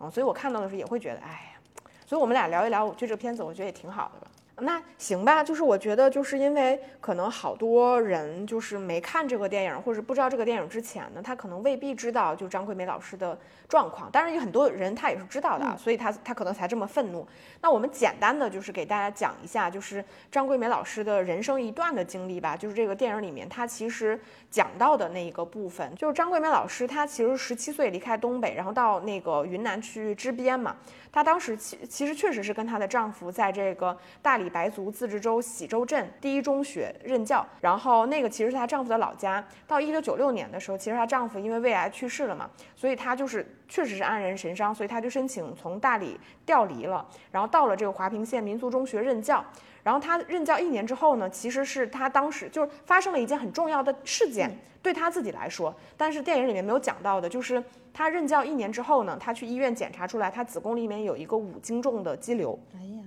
[0.06, 4.32] 啊，所以我看到的时候也会觉得，哎呀，所以我们俩聊一聊，我就这片子，我觉得也挺好的吧。
[4.60, 13.38] 那行吧，就是我觉得就是因为可能好多人就是没看这个电影，或者不知道这个电影之前呢，他可能未必知道就张桂梅老师的
[13.68, 14.10] 状况。
[14.10, 17.28] 当然有很多人他也是知道的，所以他他可能才这么愤怒。
[17.60, 22.56] 那我们简单的就是给大家讲一下，就是张桂梅老师的人生一段的经历吧。
[22.56, 24.18] 就是这个电影里面她其实
[24.50, 30.78] 讲到的那一个部分，就是张桂梅老师她其实十七岁离开东北，然后到那个云南去支边嘛。
[31.12, 39.46] 她当时其其实确实是跟她的丈夫在这个大理白族自治州喜洲镇第一中学任教，然后那个其实是她丈夫的老家。
[39.68, 49.44] 到一九九六年的时候，其实她丈夫因为胃癌去世了嘛，所以她就是确实是黯然神伤，所以她就申请从大理调离了，然后到了这个华坪县民族中学任教。
[49.84, 54.50] 然后她任教一年之后呢，其实是她当时就是发生了一件很重要的事件，
[54.82, 62.58] 对她自己来说，但是电影里面没有讲到的，就是她任教一年之后呢，她去医院检查出来，她子宫里面有一个五斤重的肌瘤。
[62.76, 63.04] 哎呀，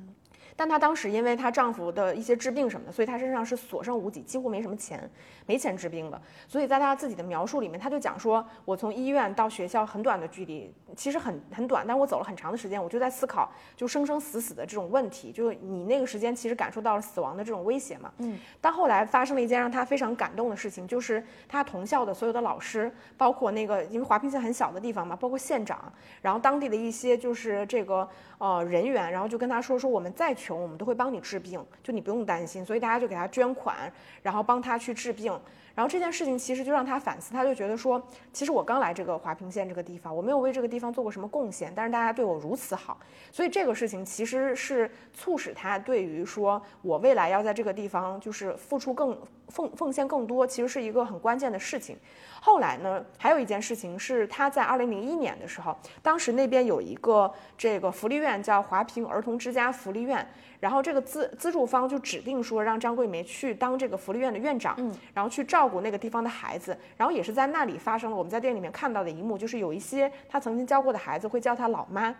[0.58, 5.08] 但她当时因为她丈夫的一些治病什么的，所以她身上是所剩无几，几乎没什么钱，
[5.46, 6.20] 没钱治病的。
[6.48, 18.12] 所以在她自己的描述里面，她就讲说，我从医院到学校很短的距离，其实很很短，但我走了很长的时间，我就在思考，就生生死死的这种问题，就是你那个时间其实感受到了死亡的这种威胁嘛。
[18.18, 18.36] 嗯。
[18.60, 30.47] 但后来发生了一件让她非常感动的事情，就是她同校的所有的老师，包括那个因为华坪县很小的地方嘛，包括县长，然后当地的一些就是这个呃人员，然后就跟她说说我们再穷。
[30.56, 32.64] 我们都会帮你治病，就你不用担心。
[32.64, 35.38] 所以大家就给他捐款，然后帮他去治病。
[35.74, 42.98] 然后这件事情其实就让他反思，他就觉得说，其实我刚来这个华坪县这个地方，我没有为这个地方做过什么贡献，但是大家对我如此好，
[43.30, 49.16] 所以这个事情其实是促使他对于说我未来要在这个地方就是付出更
[49.48, 51.96] 奉奉献更多，其实是一个很关键的事情。
[52.40, 60.26] 后来呢，还有一件事情是他在二零零一年的时候，当时那边有一个这个福利院叫华坪儿童之家福利院。
[60.60, 66.76] 然后这个资资助方就指定说让张桂梅去当这个福利院的院长，嗯，然后去照顾那个地方的孩子。
[66.96, 72.12] 然后也是在那里发生了我们在电影里面看到的一幕，就是有一些他曾经教过的孩子会叫他老妈。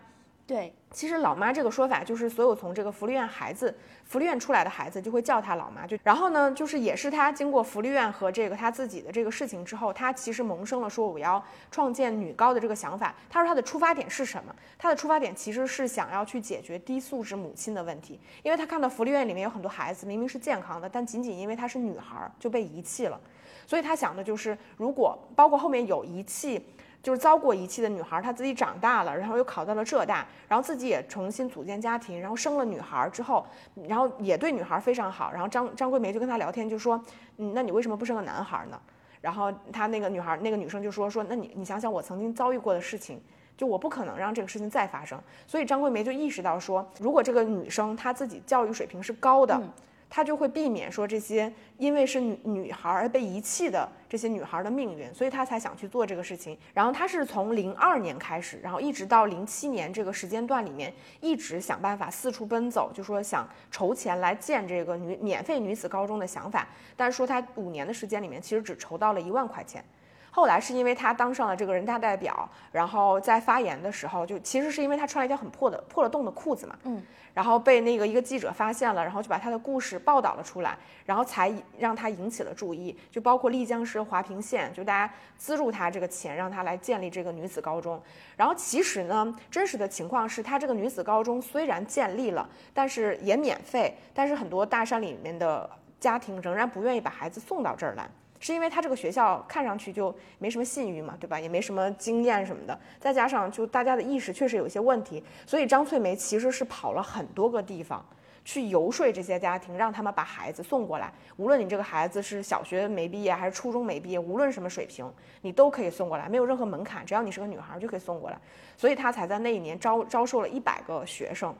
[0.49, 5.85] 对，其实老妈这个说法就是所有从这个福利院孩子、福利院出来的孩子就会叫她老妈。
[5.85, 13.13] 就然后呢，就是也是她经过福利院和这个她自己的这个事情之后，她其实萌生了说我要创建女高的这个想法。
[13.29, 14.55] 她说她的出发点是什么？
[14.79, 23.21] 她的出发点其实是想要去解决低素质母亲的问题，因为她看到福利院里面有很多孩子明明是健康的，但仅仅因为她是女孩就被遗弃了。
[23.67, 26.65] 所以她想的就是，如果包括后面有遗弃。
[27.01, 33.45] 就是遭过遗弃的女孩，她自己长大了，然后又考到了浙大，然后自己也重新组建家庭，然后生了女孩之后，
[33.87, 35.31] 然后也对女孩非常好。
[35.31, 37.01] 然后张张桂梅就跟她聊天，就说
[37.37, 38.79] ：“嗯，那你为什么不生个男孩呢？”
[39.21, 43.21] 然后她那个女孩，那个女生就说：“说那你你想想我曾经遭遇过的事情，
[43.55, 49.61] 就我不可能让这个事情再发生。”所以张桂梅就意识到说，如果这个女生她自己教育水平是高的。
[50.09, 56.57] 他就会避免说这些因为是女女孩而被遗弃的这些女孩的命运，所以他才想去做这个事情。
[56.73, 60.91] 然后他是从零二年开始，然后一直到零七年这个时间段里面，
[61.21, 66.67] 一直想办法四处奔走，就说想筹钱来建这个女免费女子高中的想法。
[66.97, 69.83] 但是说他五年的时间里面，其实只筹到了一万块钱。
[70.31, 88.01] 后来是因为他当上了这个人大代表，然后在发言的时候，就其实是因为他穿了一条很破的破了洞的裤子嘛，嗯，然后被那个一个记者发现了，然后就把他的故事报道了出来，然后才让他引起了注意，就包括丽江市华坪县，就大家资助他这个钱，让他来建立这个女子高中。
[88.37, 98.07] 然后其实呢，真实的情况是他这个女子高中虽然建立了，但是也免费，但是很多大山里面的家庭仍然不愿意把孩子送到这儿来。
[98.39, 101.39] 是因为他这个学校看上去就没什么信誉嘛，对吧？
[101.39, 108.03] 也没什么经验什么的，再加上就大家的意识确实有一些问题，所以张翠梅其实是跑了很多个地方
[108.45, 111.11] 去游说这些家庭，让他们把孩子送过来。
[111.37, 118.39] 无论你这个孩子是小学没毕业还是初中没毕业，无论什么水平，你都可以送过来，没有任何门槛，只要你是个女孩就可以送过来。
[118.77, 121.53] 所以他才在那一年招招收了一百个学生，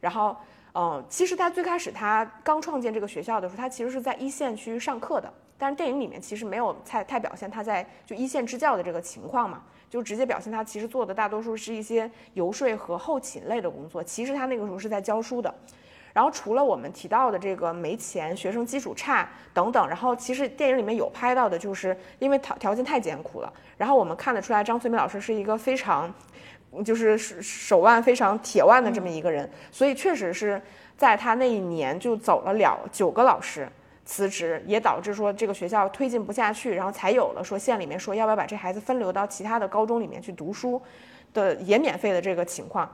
[0.00, 0.36] 然后。
[0.72, 5.28] 嗯，其实他最开始他刚创建这个学校的时候，他其实是在一线去上课的。
[5.60, 14.02] 但是电影里面其实没有太太表现他在就一线支教的这个情况嘛，就直接表现他其实做的大多数是一些游说和后勤类的工作。
[14.02, 15.54] 其实他那个时候是在教书的。
[16.12, 23.52] 然后除了我们提到的这个没钱、学生基础差等等，然后其实电影里面有拍到的，就是因为条条件太艰苦了。
[23.76, 26.12] 然后我们看得出来，张翠梅老师是一个非常。
[26.84, 30.62] 就是手手腕非常铁腕的这么一个人，所以确实是
[30.96, 33.68] 在他那一年就走了了九个老师
[34.10, 40.82] 辞职，也导致说这个学校推进不下去，然后才有了说县里面说要不要把这孩子分流到其他的高中里面去读书
[41.32, 42.90] 的也免费的这个情况。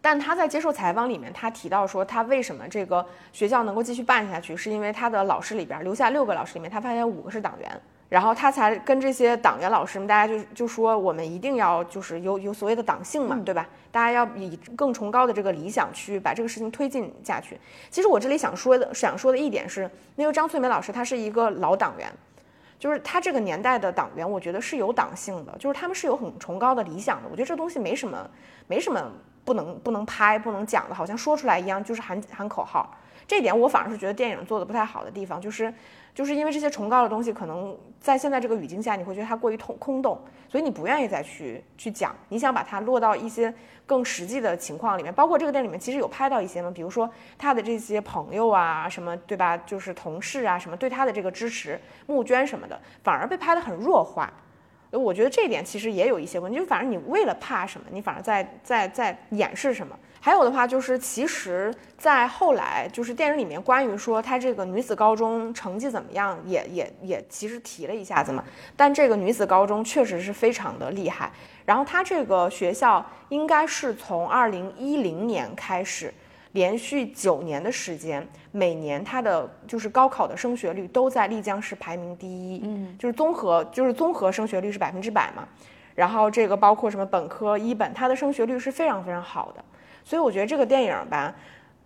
[0.00, 7.80] 但他在接受采访里面，他提到说他为什么这个学校能够继续办下去，是因为他的老师里边留下六个老师里面，他发现五个是党员。
[8.10, 13.66] 然后他才跟这些党员老师们，大家就就说我们一定要就是有有所谓的党性嘛，对吧？
[13.92, 17.56] 大家要以更崇高的这个理想去把这个事情推进下去。
[17.88, 22.12] 其实我这里想说的想说的一点是，因为张翠梅老师她是一个老党员，
[22.80, 27.28] 就是她这个年代的党员，我觉得是有党性的，就是他们是有很崇高的理想的。
[27.30, 28.28] 我觉得这东西没什么
[28.66, 29.00] 没什么
[29.50, 32.96] 不能不能拍不能讲的，好像说出来一样就是喊喊口号。
[33.26, 35.72] 这点我反而是觉得电影做的不太好的地方，就是。
[36.12, 42.12] 就是因为这些崇高的东西，可能在现在这个语境下，你会觉得它过于空空洞，所以你不愿意再去去讲。
[42.28, 43.54] 你想把它落到一些
[43.86, 47.08] 更实际的情况里面，包括这个电影里面其实有拍到一些嘛，比如说
[47.38, 49.56] 他的这些朋友啊，什么对吧？
[49.58, 54.30] 就是同事啊，什么对他的这个支持、募捐什么的，反而被拍得很弱化。
[54.98, 59.96] 我觉得这一点其实也有一些问题，就反正你为了怕什么，你反而在在在掩饰什么。
[60.22, 68.44] 还有的话就是，其实，在后来就是电影里面关于说她这个女子高中成绩怎么样，也也也其实提了一下子嘛。
[68.76, 71.32] 但这个女子高中确实是非常的厉害。
[71.64, 76.12] 然后她这个学校应该是从二零一零年开始，
[76.52, 82.60] 连续九年的时间，每年它的就是高考的升学率都在丽江市排名第一。
[82.64, 85.46] 嗯，就是综合就是综合升学率是百分之百嘛。
[85.94, 89.64] 然后这个包括什么本科一本，它的升学率是非常非常好的。
[90.02, 91.34] 所以我觉得这个电影吧，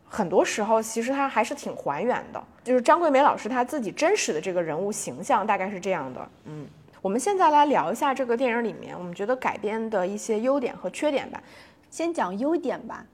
[0.04, 6.28] 很多时候其实它还是挺还原的，就是张桂梅老师她自己真实的这个人物形象大概是这样的。
[6.44, 6.66] 嗯，
[7.02, 11.42] 我们现在来聊一下这个电影里面我们觉得改编的一些优点和缺点吧。
[11.90, 13.04] 先讲优点吧。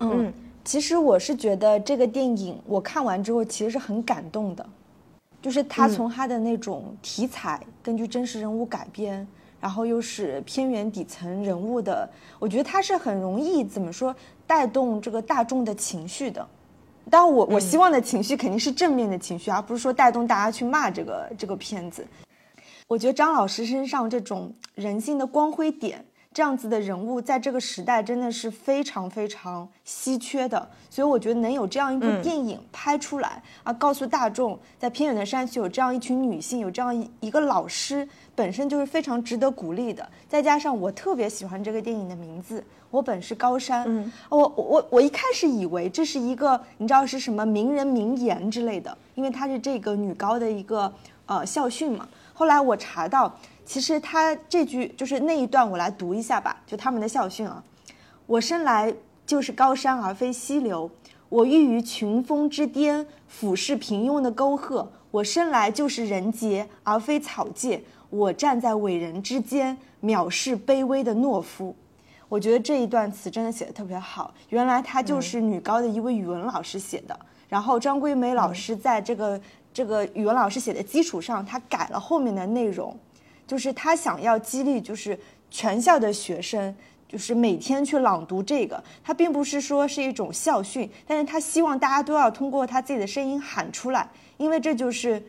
[0.00, 0.32] 嗯，
[0.64, 4.66] 其实我是觉得这个电影我看完之后其实是很感动的，
[5.42, 9.26] 就是他从他的那种题材根据真实人物改编。
[9.60, 12.06] 然后又是偏远底层人物的，
[12.38, 14.14] 我觉得他是很容易怎么说
[14.46, 16.46] 带动这个大众的情绪的。
[17.08, 22.06] 当然，我我希望的情绪肯定是正面的情绪，而不是说带动大家去骂这个这个片子。
[22.86, 26.04] 我觉得张老师身上这种人性的光辉点。
[26.34, 40.04] 这样子的人物在这个时代真的是非常非常稀缺的，所以我觉得能有这样一部电影拍出来啊，告诉大众在偏远的山区有这样一群女性，有这样一个老师，本身就是非常值得鼓励的。
[40.28, 43.84] 再加上我特别喜欢这个电影的名字，我本是高山。
[43.86, 50.92] 嗯，我我我我一开始以为这是一个你知道是什么名人名言之类的，因为它是这个女高的一个
[51.26, 52.08] 呃校训嘛。
[52.32, 53.32] 后来我查到。
[53.64, 57.62] 其实他这句就是那一段，我来读一下吧，就他们的校训啊。
[58.26, 58.94] 我生来
[59.26, 60.90] 就是高山而非溪流，
[61.28, 64.90] 我欲于群峰之巅俯视平庸的沟壑。
[65.10, 71.74] 我生来就是人杰而非草芥，我站在伟人之间藐视卑微的懦夫。
[72.28, 74.34] 我觉得这一段词真的写的特别好。
[74.48, 77.16] 原来他就是女高的一位语文老师写的，
[77.48, 79.40] 然后张桂梅老师在这个
[79.72, 82.96] 这个语文老师写的基础上，他改了后面的内容。
[83.46, 85.18] 就是他想要激励，就是
[85.50, 86.74] 全校的学生，
[87.08, 88.82] 就是每天去朗读这个。
[89.02, 95.22] 他并不是说是一种校训，但是他希望大家都要通过他自己的声音喊出来，因为这就是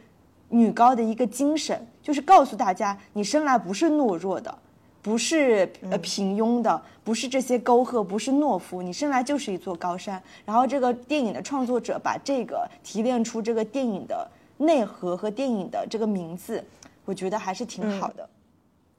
[0.49, 4.58] 女高的一个精神，就是告诉大家，你生来不是懦弱的，
[5.01, 10.21] 不是呃平庸的，不是这些沟壑，不是懦夫，你生来就是一座高山。
[10.45, 16.63] 然后这个电影的创作者把这个提炼出这个电影的内核和电影的这个名字。
[17.05, 18.27] 我觉得还是挺好的，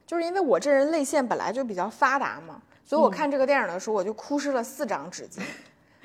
[0.07, 5.41] 就是因为我这人泪腺本来就比较发达嘛，所以我看这个电影的时候，我就哭湿了四张纸巾，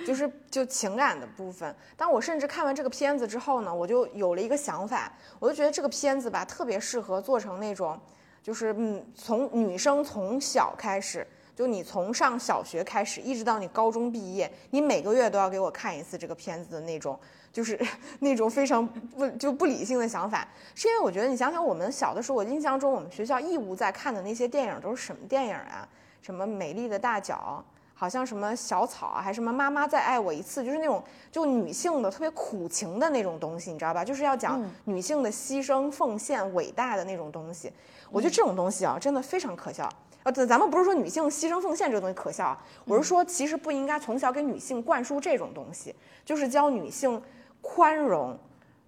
[0.06, 1.74] 就是就情感的部分。
[1.96, 8.00] 当我甚至看完这个片子之后呢，我就有了一个想法，我就觉得这个片子吧，特别适合做成那种，
[8.42, 17.20] 就是嗯，从女生从小开始，就你从上小学开始，一直到你高中毕业，你每个月都要给我看一次这个片子的那种。
[17.52, 17.80] 就是
[18.20, 25.88] 那种非常不就不理性的想法，是因为我觉得你想想，我们小的时候，我印象中我们学校义务在看的那些电影都是什么电影啊？
[26.22, 27.64] 什么美丽的大脚，
[27.96, 34.06] 好像什么小草啊，还什么妈妈再爱我一次，就是那种就女性的特别苦情的那种东西，你知道吧？
[34.06, 37.74] 就是要讲女性的牺牲奉献伟大的那种东西。
[38.12, 39.90] 我觉得这种东西啊，真的非常可笑。
[40.24, 47.20] 呃，咱们不是说女性牺牲奉献这个东西可笑，我是说其实不应该从小给女性灌输这种东西，就是教女性。
[47.62, 48.38] 宽容、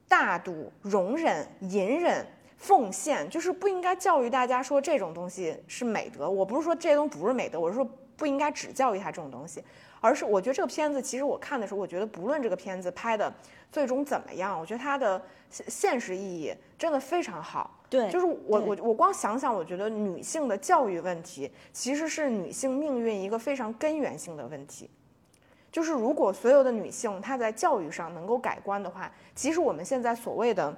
[0.08, 2.26] 大度、容忍、隐忍、
[2.58, 6.30] 奉献，就是不应该教育大家说这种东西是美德。
[6.30, 9.64] 我不是说这些东西不是美德，我是说不应该只教育他这种东西，
[10.02, 13.34] 而是我觉得这个片子其实我看的时候，我觉得不论这个片子拍的
[13.72, 17.80] 最终怎么样，我觉得它的现现实意义真的非常好。
[17.90, 24.90] 对，就是我我我光想想，我觉得女性的教育问题其实是女性命运一个非常根源性的问题。
[25.74, 30.72] 就是如果所有的女性她在教育上能够改观的话，其实我们现在所谓的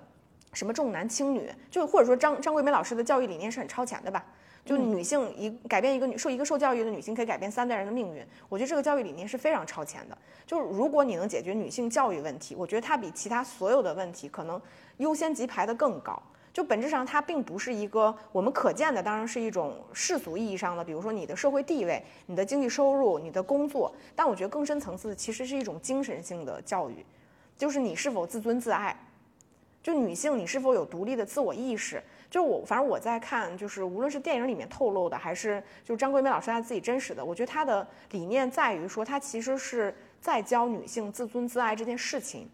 [0.54, 4.24] 什么重男轻女，就或者说张张桂梅老师的教育理念是很超前的吧？
[4.64, 10.18] 就女性一改变一个女受一个受教育的女性可以改变三代人的命运，我觉得这个教育理念是非常超前的。
[10.48, 14.60] 就是如果你能解决女性教育问题，我觉得它比其他所有的问题可能
[14.98, 16.20] 优先级排得更高。
[16.56, 23.94] 就本质上，它并不是一个我们可见的，当然是一种世俗意义上的，比如说你的社会地位、你的经济收入、你的工作。
[24.16, 27.06] 但我觉得更深层次的，其实是一种精神性的教育，
[27.58, 28.98] 就是你是否自尊自爱，
[29.84, 32.02] 就女性你是否有独立的自我意识。
[32.30, 42.50] 就是我，反正我在看，就是无论是电影里面透露的，还是就是张桂梅老师她自己真实的，我觉得她的理念在于说，她其实是在教女性自尊自爱这件事情。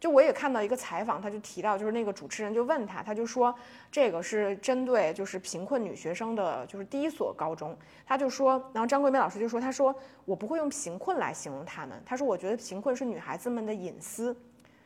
[0.00, 3.54] 就我也看到一个采访，他就提到，就是那个主持人就问他，他就说
[3.90, 7.76] 这个是针对就是贫困女学生的，就是第一所高中。
[8.06, 9.94] 他就说，然后张桂梅老师就说，他说
[10.24, 14.36] 我不会用贫困来形容他们，他说我觉得贫困是女孩子们的隐私。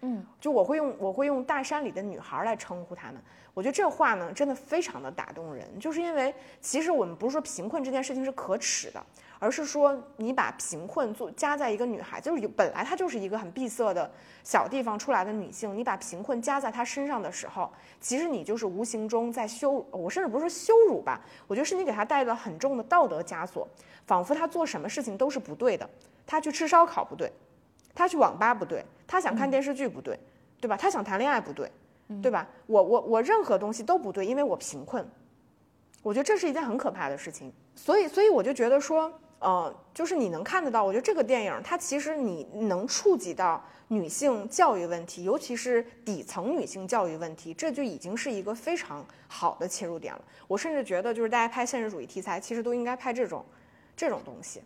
[0.02, 3.22] 嗯，就我会用我会用大山里的女孩来称呼她们。
[3.54, 9.04] 我觉得这话呢，真的非常的打动人，就是因为其实我们不是说贫困这件事情是可耻的，
[9.38, 14.10] 而是说你把贫困做加在一个女孩，就是本来她就是一个很闭塞的
[14.42, 23.68] 小地方出来的女性，你把贫困加在她身上的时候，其实你就是无形中在羞辱，我甚至不是说羞辱吧，我觉得是你给她带了很重的道德枷锁，
[24.06, 25.88] 仿佛她做什么事情都是不对的，
[26.26, 27.30] 她去吃烧烤不对，
[27.94, 28.82] 她去网吧不对，
[29.12, 30.18] 她想看电视剧不对，
[30.58, 30.76] 对吧？
[30.76, 31.70] 他想谈恋爱不对。
[32.20, 32.46] 对吧？
[32.66, 35.06] 我我我任何东西都不对，因为我贫困。
[36.02, 50.22] 我觉得这是一件很可怕的事情，所以所以我就觉得说，呃，就是你能看得到，我觉得这个电影它其实你能触及到女性教育问题，尤其是底层女性教育问题，这就已经是一个非常好的切入点了。
[50.46, 53.42] 我甚至觉得，就是大家拍现实主义题材，其实都应该拍这种
[53.96, 54.60] 这种东西，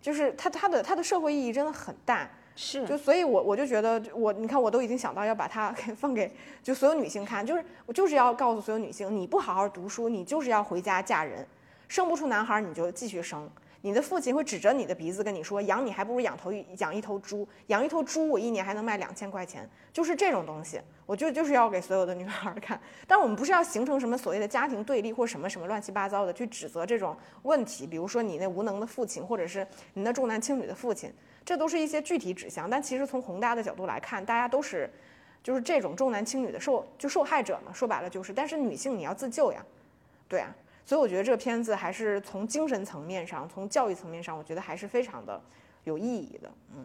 [0.00, 2.28] 就是它它的它的社会意义真的很大。
[2.56, 6.30] 是，就所以，我我就觉得，我你看，我都已经想到要把它给放给
[6.62, 11.46] 就所有女性看，就是我就是要告诉所有女性，你不好好读书，你就是要回家嫁人，
[11.88, 13.50] 生不出男孩你就继续生。
[13.82, 22.78] 你的父亲会指着你的鼻子跟你说：“养你还不如养头养一头猪，养一头猪我一年还能卖两千块钱。”就是这种东西，我就就是要给所有的女孩看。
[23.06, 31.10] 但我们不是要形成什么所谓的家庭对立或什么什么乱七八糟的去指责这种问题，比如说你那无能的父亲，或者是你那重男轻女的父亲，
[31.44, 32.68] 这都是一些具体指向。
[32.68, 34.90] 但其实从宏大的角度来看，大家都是
[35.42, 37.72] 就是这种重男轻女的受就受害者嘛。
[37.72, 39.64] 说白了就是，但是女性你要自救呀，
[40.28, 40.54] 对啊。
[40.86, 45.40] 所以我觉得这个片子还是从精神层面上，从教育层面上，我觉得还是非常的
[45.84, 46.50] 有意义的。
[46.74, 46.84] 嗯，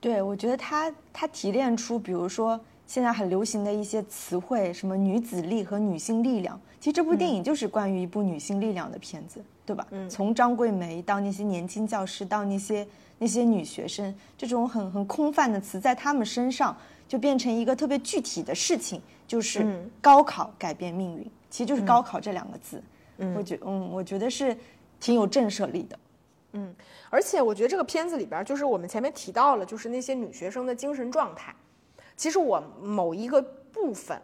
[0.00, 9.84] 对，我觉得他他提炼出，比如说现在很流行的一些词汇，什么女子力和女性力量，其实这部电影就是关于一部女性力量的片子，对吧？
[9.90, 12.86] 嗯，从张桂梅到那些年轻教师，到那些
[13.20, 19.64] 那些女学生，这种很很空泛的词，在她们身上就变成一个特别具体的事情，就是
[20.00, 22.82] 高考改变命运，其实就是高考这两个字。
[23.18, 24.56] 嗯我觉嗯，我觉得是
[24.98, 25.98] 挺有震慑力的，
[26.54, 26.74] 嗯，
[27.10, 31.54] 而且我觉得这个片子里边，就是我们前面提到了，就是那些女学生的精神状态。
[32.16, 34.18] 其实我某一个部分，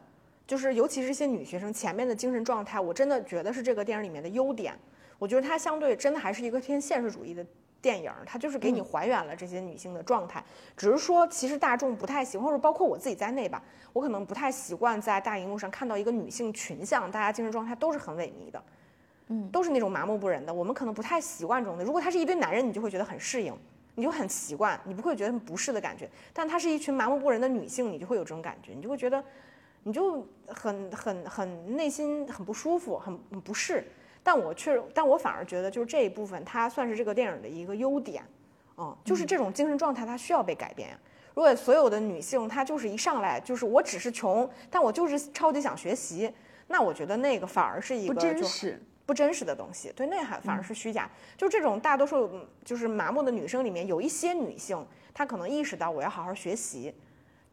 [0.47, 4.74] 就是尤其是一些女学生前面的精神状态，我真的觉得是这个电影里面的优点。
[5.18, 7.44] 我觉得它相对真的还是一个偏现实主义的
[7.87, 10.43] 电影，它就是给你还原了这些女性的状态。
[10.76, 13.62] 只是说，其实大众不太喜欢，或者包括我自己在内吧，
[13.93, 18.61] 我可能不太习惯在大荧幕上看到一个女性群像，大家精神状态都是很萎靡的。
[19.28, 21.84] 嗯，都是那种麻木不仁的，我们可能不太习惯这种的。
[21.84, 23.57] 如果他是一堆男人，你就会觉得很适应，
[23.95, 26.11] 你就很习惯，你不会觉得不适的感觉。
[26.32, 29.22] 但他是一群麻木不仁的女性，你就会有这种感觉，你就会觉得，
[29.84, 33.87] 你就很很很内心很不舒服，很很不适。
[34.27, 38.24] 但我确实，但我反而觉得，就是这一部分，它算是这个电影的一个优点，
[38.77, 40.99] 嗯，就是这种精神状态，它需要被改变。
[41.33, 46.29] 如果所有的女性，她就是一上来就是我只是穷，但我就是超级想学习，
[46.66, 48.83] 那我觉得那个反而是一个不真实。
[49.07, 51.09] 不真实的东西，对那还反而是虚假。
[51.37, 52.29] 就这种大多数
[52.64, 56.93] 就是麻木的女生里面，有一些女性，她可能意识到我要好好学习，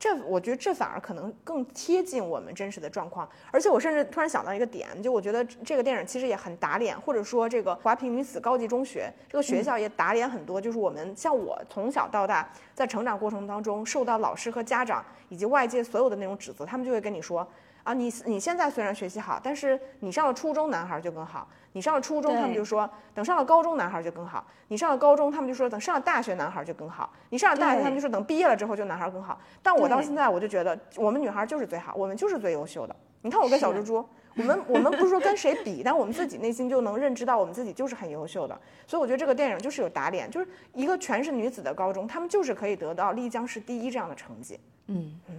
[0.03, 3.25] 这我觉得这反而可能更贴近我们真实的状况。
[3.51, 10.59] 而且我甚至突然想到一个点，就我觉得这个电影其实也很打脸，或者说这个华坪女子高级中学这个学校也打脸很多。
[10.59, 17.47] 就是我们像我从小到大在成长过程当中受到老师和家长以及外界所有的那种指责，他们就会跟你说。
[17.83, 21.47] 啊，你你现在虽然学习好，但是你上了初中，男孩就更好。
[21.73, 24.45] 你上了初中，他们就说等上了高中，男孩就更好。
[24.67, 27.11] 你上了高中，他们就说等上了大学，男孩就更好。
[27.29, 29.39] 你上了大学，他们就说等毕业了之后就男孩更好。
[29.61, 32.95] 但我到现在，我就觉得我们女孩就是最好，我们就是最优秀的。
[33.21, 38.57] 你看我跟小猪猪，我们我们不是说跟谁比，但我们自己内心就能认知到我们自己就是很优秀的。
[38.85, 44.59] 所以我觉得这个电影就是有打脸，就是一个全是女子的高中，他们就是可以得到丽江市第一这样的成绩。
[44.87, 45.35] 嗯嗯。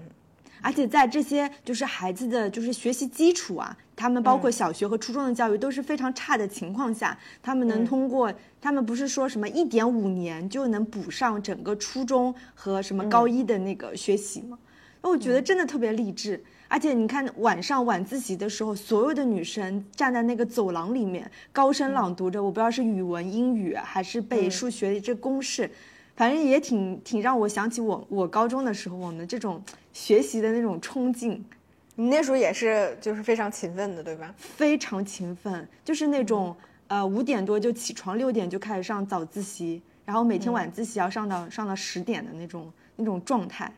[0.64, 14.58] 而且在这些就是孩子的就是学习基础啊，他们包括小学和初中的教育都是非常差的情况下，他们能通过他们不是说什么一点五年就能补上整个初中和什么高一的那个学习吗？
[15.02, 16.42] 那我觉得真的特别励志。
[16.66, 25.70] 而且你看晚上晚自习的时候，所有的女生站在那个走廊里面高声朗读着，我不知道是语文、英语还是背数学这公式。
[26.16, 29.62] 反正也挺挺让我想起我我高中的时候，我们这种
[29.94, 31.42] 学习的那种冲劲。
[31.94, 34.34] 你那时候也是就是非常勤奋的，对吧？
[34.36, 36.54] 非常勤奋，就是那种
[36.88, 43.72] 呃五点多就起床，六点就开始上早自习，然后每天晚自习要上到上到十点的那种那种状态。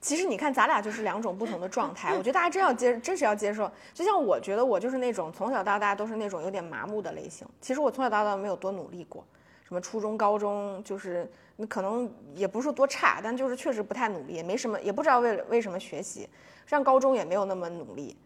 [0.00, 2.12] 其实你看，咱俩就是两种不同的状态。
[2.16, 3.68] 我觉得大家真要接，真是要接受。
[3.92, 7.44] 就像我觉得我就是那种从小到大都是那种有点麻木的类型。
[7.60, 9.26] 其实我从小到大没有多努力过，
[9.68, 16.26] 什么初中、高中，就是你可能也不是说多差，但就是确实不太努力，也没什么，也不知道为为什么学习。
[16.66, 18.16] 上高中也没有那么努力。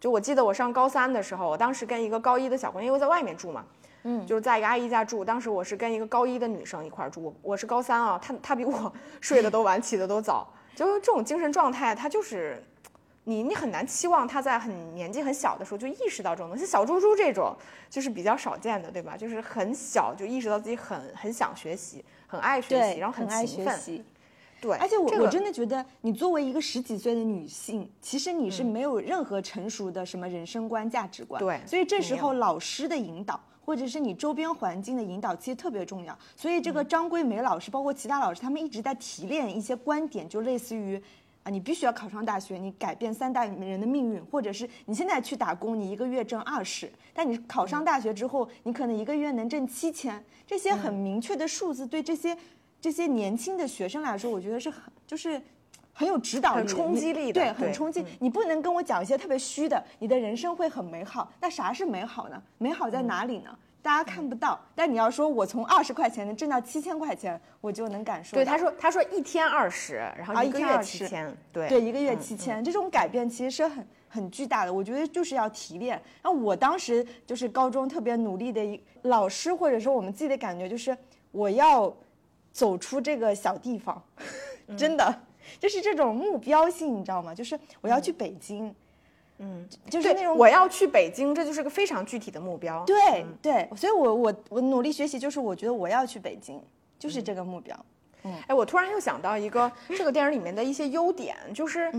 [0.00, 3.62] 就我记得我上高三的时候，我当时跟一个高一的小姑娘，因为在外面住嘛，
[4.04, 5.22] 嗯，就是在一个阿姨家住。
[5.22, 10.50] 当时我是跟一个高一的女生一块儿住，我是高三啊，她她比我 睡得都晚，起得都早。
[10.74, 12.64] 就这种精神状态，她就是，
[13.30, 16.66] 你你很难期望他在很年纪很小的时候就意识到这种东西。
[16.66, 17.56] 小猪猪这种
[17.88, 19.16] 就是比较少见的，对吧？
[19.16, 24.04] 就是很小就意识到自己很很想学习，很爱学习，然后很爱学习。
[24.60, 31.38] 对，而且我我真的觉得，你作为一个十几岁的女性，其实你是没有任何成熟的什么人生观、价值观。
[31.38, 36.18] 对，所以这时候老师的引导，或者是你周边环境的引导，其实特别重要。
[36.36, 41.00] 所以这个张桂梅老师，包括其他老师，他们一直在提炼一些观点，就类似于。
[41.42, 52.36] 啊，你必须要考上大学，你改变三代人的命运，或者是你现在去打工，你一个月挣二十，但你考上大学之后，你可能一个月能挣七千，这些很明确的数字，对这些
[52.80, 55.40] 这些年轻的学生来说，我觉得是很就是
[55.94, 58.04] 很有指导力、冲击力的，对，很冲击。
[58.18, 61.32] 你不能跟我讲一些特别虚的，你的人生会很美好。
[61.40, 62.42] 那啥是美好呢？
[62.58, 63.58] 美好在哪里呢？
[63.82, 68.36] 大家看不到，但你要说我从二十块钱能挣到七千块钱，我就能感受。
[68.36, 74.72] 对，他说他说一天二十，然后一个月七千，对对，一个月七千，这种改变其实是很很巨大的。
[74.72, 76.00] 我觉得就是要提炼。
[76.22, 80.96] 然后我当时就是高中特别努力的一老师，或者说我们自己的感觉就是
[81.30, 81.94] 我要
[82.52, 84.02] 走出这个小地方，
[84.76, 85.14] 真的
[85.58, 87.34] 就是这种目标性，你知道吗？
[87.34, 88.66] 就是我要去北京。
[88.66, 88.74] 嗯，
[89.88, 92.84] 就是那种我要去北京，这就是个非常具体的目标。
[92.84, 96.62] 对对，所以我我我努力学习，就是我觉得我要去北京，
[96.98, 97.74] 就是这个目标。
[98.24, 101.90] 嗯，哎，我突然又想到一个这个电影里面的一些优点，就是，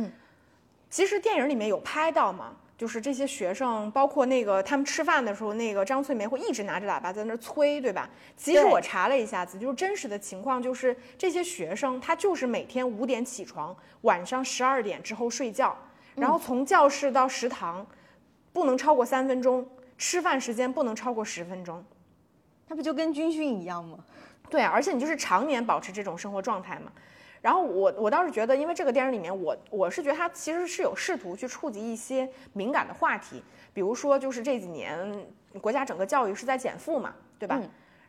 [0.90, 8.08] 其实电影里面有拍到嘛，就是这些学生，包括那个他们吃饭的时候，那个张翠梅会一直拿着喇叭在那催，对吧？
[8.38, 15.76] 其实我查了一下子，就是真实的情况，就是这些学生他就是每天五点起床，晚上十二点之后睡觉。
[16.16, 17.86] 然后从教室到食堂，
[18.54, 19.64] 不能超过三分钟；
[19.98, 21.84] 吃饭时间不能超过十分钟。
[22.68, 23.98] 那不就跟军训一样吗？
[24.50, 26.92] 对，而且你就是常年保持这种生活状态嘛。
[27.42, 33.44] 然后我我倒是觉得，因为这个电影里面，我我是觉得他其实是有试图去触及一些敏感的话题，
[33.74, 35.26] 比如说就是这几年
[35.60, 37.60] 国家整个教育是在减负嘛，对吧？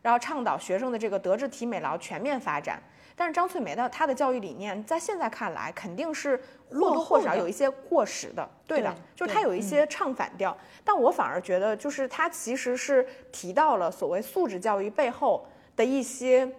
[0.03, 2.79] 然后倡导学生的这个德智体美劳全面发展。
[3.15, 6.35] 但是张翠梅的她的教育理念，在现在看来肯定是
[6.71, 10.57] 或多或少有一些过时的，对的，就是她有一些唱反调。
[10.83, 15.45] 但我反而觉得，就是她其实是提到了所谓素质教育背后
[15.75, 16.51] 的一些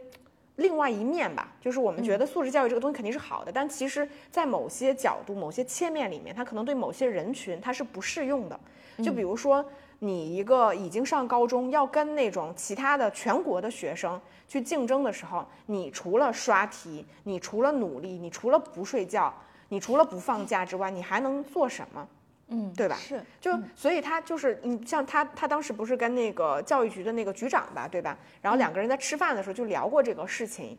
[0.55, 1.53] 另外一面吧。
[1.61, 8.59] 就是我们觉得素质教育这个东西肯定是好的，但其实在某些角度、某些切面里面，它可能对某些人群它是不适用的。
[9.03, 9.65] 就比如说。
[10.05, 19.33] 你一个已经上高中，要跟那种其他的全国的学生去竞争的时候，你除了刷题，你除了努力，你除了不睡觉，
[19.71, 22.07] 你除了不放假之外，你还能做什么？
[22.49, 22.95] 嗯，对吧？
[22.97, 28.19] 是，就所以他就是，你像他，他当时不是跟那个教育局的那个局长吧，对吧？
[28.43, 30.77] 然后两个人在吃饭的时候就聊过这个事情。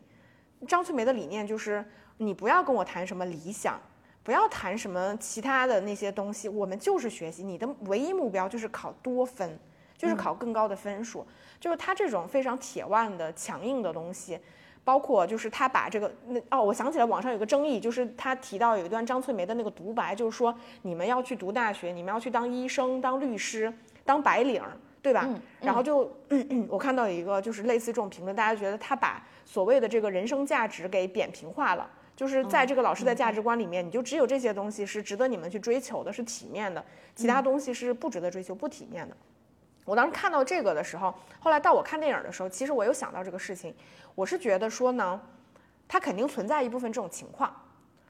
[0.68, 1.84] 张翠梅的理念就是，
[2.18, 3.80] 你不要跟我谈什么理想。
[4.26, 7.44] 不要谈什么其他的那些东西，我们就是学习。
[7.44, 9.56] 你的唯一目标就是考多分，
[9.96, 11.24] 就是考更高的分数。
[11.60, 14.36] 就是他这种非常铁腕的、强硬的东西，
[14.82, 20.52] 包括就是他把这个那哦，我想起来网上有个争议，就是他提到有一段张翠梅的那个独白，就是说
[20.82, 23.72] 你们要去读大学，你们要去当医生、当律师、
[24.04, 24.60] 当白领，
[25.00, 25.28] 对吧？
[25.60, 26.12] 然后就
[26.68, 31.88] 我看到有一个就是类似这种评论，大家觉得他把所谓的这个人生价值给扁平化了。
[32.16, 36.82] 就是在这个老师的价值观里面，你就只有这些东西是值得你们去追求的，是体面的，
[37.14, 39.14] 其他东西是不值得追求、不体面的。
[39.84, 43.74] 我当时看到这个的时候，后来到我看电影的时候，其实我有想到这个事情。
[44.14, 45.20] 我是觉得说呢，
[45.86, 47.54] 它肯定存在一部分这种情况，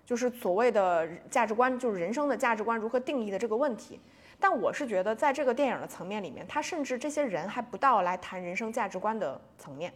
[0.04, 4.00] 就是所谓的价值观，就是人生的价值观如何定义的这个问题。
[4.38, 9.92] 但我是觉得，在这个电影的层面里面，他甚至这些人还不到来谈人生价值观的层面。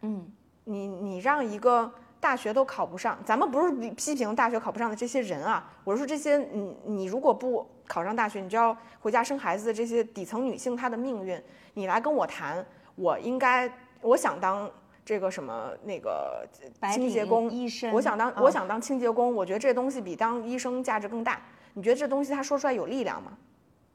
[0.00, 0.28] 嗯，
[0.64, 1.88] 你你让一个。
[2.22, 11.42] 大学都考不上，咱们不是批评大学考不上的这些人啊，我是说这些，你你如果不考上大学，你就要回家生孩子的这些底层女性，她的命运，
[11.74, 12.64] 你来跟我谈，
[12.94, 13.68] 我应该，
[14.00, 14.70] 我想当
[15.04, 16.46] 这个什么那个
[16.94, 21.42] 清洁工，医生，我想当我想当清洁工，我觉得这东西比当医生价值更大。
[21.74, 23.36] 你觉得这东西他说出来有力量吗？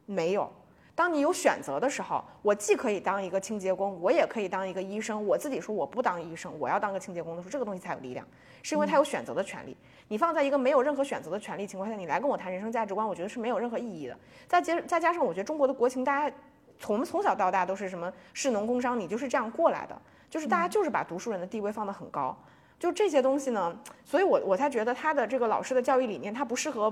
[0.06, 0.52] 没有。
[0.98, 5.24] 当你有选择的时候，我既可以当一个清洁工，我也可以当一个医生。
[5.28, 8.26] 我自己说我不当医生，我要当个清洁工的时候，这个东西才有力量，
[8.64, 9.78] 是因为他有选择的权利。
[10.08, 14.18] 你放在一个没有任何选择的权利情况下，你来跟我谈人生价值观，我觉得是没有任何意义的。
[14.48, 16.36] 再接再加上，我觉得中国的国情，大家
[16.80, 22.36] 从从小到大都是什么士农工商，你就是这样过来的，就是大家就是把读书人的地位放得很高。
[22.80, 26.92] 就这些东西呢，所以我我才觉得他的这个老师的教育理念，他不适合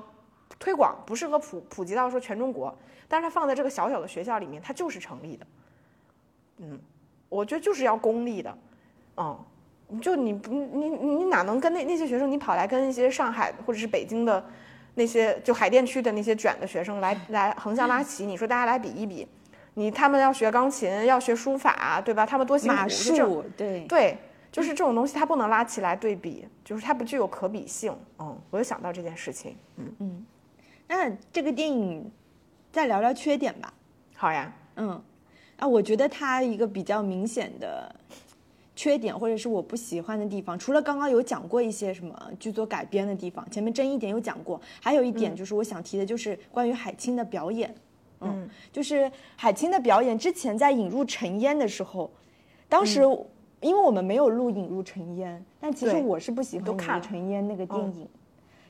[0.60, 2.76] 推广，不适合普普及到说全中国。
[3.08, 5.48] 但是它放在这个小小的学校里面，它就是成立的。
[6.58, 6.80] 嗯，
[7.30, 8.58] 我觉得就是要公立的。
[9.18, 9.46] 嗯，
[10.02, 14.44] 就你不你你哪能跟那那些学生，你跑来跟一些上海或者是北京的
[14.96, 18.26] 那些就海淀区的那些卷的学生来 来横向拉齐？
[18.26, 19.28] 你说大家来比一比，
[19.76, 22.26] 你他们要学钢琴，要学书法，对吧？
[22.26, 22.76] 他们多辛苦。
[22.76, 24.18] 马术，对对。
[24.52, 27.94] 就是这种东西，它不能拉起来对比，就是它不具有可比性。
[28.20, 29.58] 嗯，我就想到这件事情。
[29.76, 30.26] 嗯嗯，
[30.88, 32.12] 那这个电影
[32.72, 33.74] 再聊聊缺点吧。
[34.16, 34.54] 好呀。
[34.76, 35.02] 嗯，
[35.58, 37.94] 啊，我觉得它一个比较明显的
[38.76, 47.74] 缺点，或者是我不喜欢的地方，除了刚刚有讲过一些什么剧作改编的地方，前面争议点有讲过，还有一点就是我想提的，就是关于海清的表演。
[48.22, 52.12] 嗯，就是海清的表演，之前在引入尘烟的时候，
[52.70, 53.02] 当时。
[53.62, 58.08] 因为我们没有录《引入尘烟》，但其实我是不喜欢《引入尘烟》那个电影，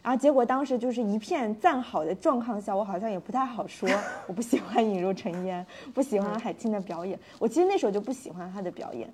[0.05, 3.89] 然后结果当时就是一片赞好的状况下，我好像也不太好说
[4.27, 7.19] 我不喜欢《引入尘烟》，不喜欢海清的表演。
[7.39, 9.11] 我其实那时候就不喜欢她的表演，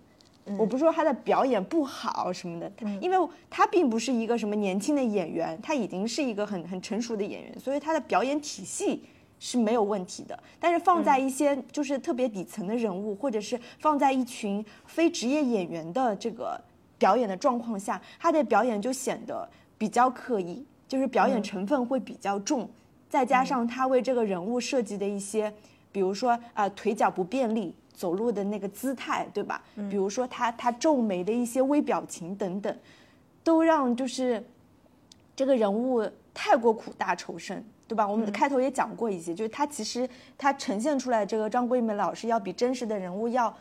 [0.58, 2.70] 我不是说她的表演不好什么的，
[3.00, 3.18] 因为
[3.50, 9.06] 她并不是一个什么年轻的演员，她已经是一个很很成熟的演员，所以她的表演体系。
[9.44, 16.62] 是没有问题的，但是放在一些就是特别底层的人物，或者是放在一群非职业演员的这个
[17.00, 22.70] 表演的状况下，他的表演就显得比较刻意，就是表演成分会比较重，
[23.08, 25.50] 再加上他为这个人物设计的一些，
[25.90, 29.64] 比如说啊腿脚不便利，走路的那个姿态，对吧？
[29.90, 32.78] 比如说他他皱眉的一些微表情等等，
[33.42, 34.46] 都让就是
[35.34, 37.64] 这个人物太过苦大仇深。
[37.88, 38.08] 对吧？
[38.08, 43.54] 我们的开头也讲过一些，就是他其实他呈现出来这个张桂梅老师要比真实的人物要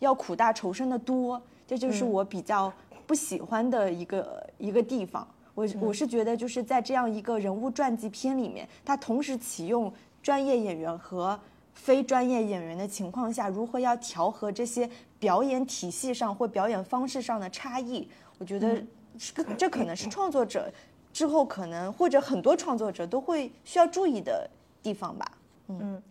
[0.00, 2.72] 要苦大仇深的多，这就是我比较
[3.06, 5.24] 不喜欢的一个一个地方。
[5.56, 9.92] 我我是觉得就是在这样一个人物传记片里面，他同时启用
[10.22, 11.38] 专业演员和
[11.74, 14.88] 非专业演员的情况下，如何要调和这些
[15.18, 18.80] 表演体系上或表演方式上的差异，我觉得
[19.18, 20.70] 这这可能是创作者。
[21.12, 24.46] 之后可能或者很多创作者都会需要注意的
[24.82, 25.32] 地方吧。
[25.68, 26.02] 嗯，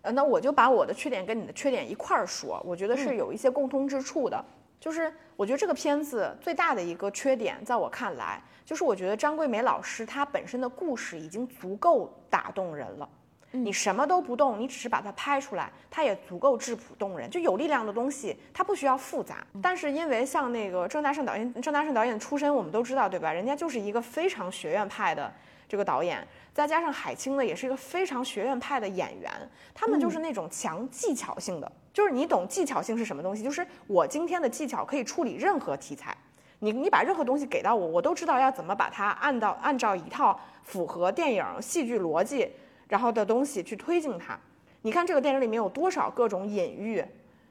[0.00, 4.42] 呃，那我就把我的缺点跟你的缺点一块儿说，我觉得是有一些共通之处的。
[4.84, 13.08] 就是我觉得这个片子最大的一个缺点，在我看来，就是我觉得张桂梅老师她本身的故事已经足够打动人了。
[13.50, 17.30] 你什么都不动，你只是把它拍出来，它也足够质朴动人。
[17.30, 19.46] 就有力量的东西，它不需要复杂。
[19.62, 23.32] 但是因为像那个郑大圣导演，郑大圣导演的出身我们都知道，对吧？
[23.32, 25.32] 人家就是一个非常学院派的
[25.74, 29.28] 这个导演，再加上海清呢，也是一个非常学院派的演员。
[29.74, 33.42] 他们就是那种强技巧性的，就是你懂技巧性是什么东西？
[33.42, 36.16] 就是我今天的技巧可以处理任何题材，
[36.60, 42.48] 你你把任何东西给到我，我都知道要怎么把它按到按照一套符合电影戏剧逻辑。
[42.86, 44.38] 然后的东西去推进它，
[44.82, 47.04] 你看这个电影里面有多少各种隐喻，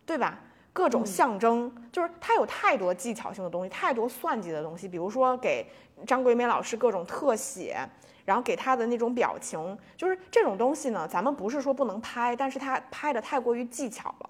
[0.05, 0.39] 对吧？
[0.71, 4.87] 各种象征，就是它有太多技巧性的东西，太多算计的东西。
[4.87, 5.65] 比如说给
[6.07, 7.77] 张桂梅老师各种特写，
[8.25, 14.29] 然后给他的那种表情，就是这种东西呢，咱们不是说不能拍，但是他拍的太过于技巧了。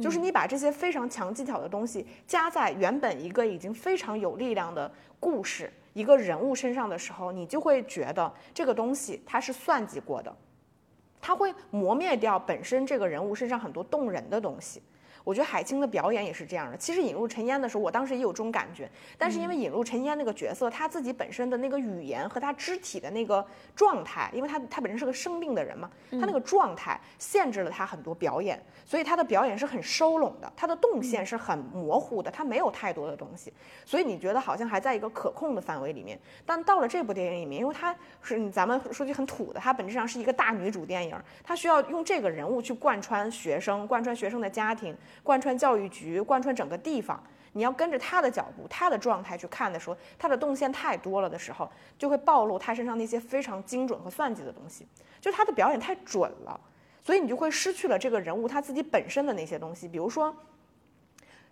[0.00, 4.90] 就是你把这些非常强技巧的东西加在原本一个已经非常有力量的
[5.20, 5.70] 故事。
[5.92, 10.34] 一个人物身上的时候，你就会觉得这个东西它是算计过的，
[11.20, 14.80] 它会磨灭掉本身这个人物身上很多动人的东西。
[15.24, 16.76] 我觉得海清的表演也是这样的。
[16.76, 23.44] 其实引入陈烟的时候，我当时也有这种感觉，但是因为引入陈烟那个角色，他自己本身的那个语言和他肢体的那个
[23.74, 33.52] 状态，因为他他本身是个生病的人嘛，他那个状态限制了他很多表演，所以他的表演是很收拢的，他的动线是很模糊的，他没有太多的东西，
[33.84, 36.18] 所以你觉得好像还在一个可控的范围里面。
[36.44, 44.96] 但到了这部电影里面，因为他是咱们说句很土的，他本质上是一个大女主电影，他需要用这个人物去贯穿学生，贯穿学生的家庭。
[45.22, 54.86] 贯穿教育局，贯穿整个地方，你要跟着他的脚步，他的状态去看的时候，他的动线太多了的时候，就会暴露他身上那些非常精准和算计的东西，
[55.20, 56.60] 就他的表演太准了，
[57.02, 59.86] 所以你就会失去了这个人物他自己本身的那些东西。
[59.86, 60.34] 比如说，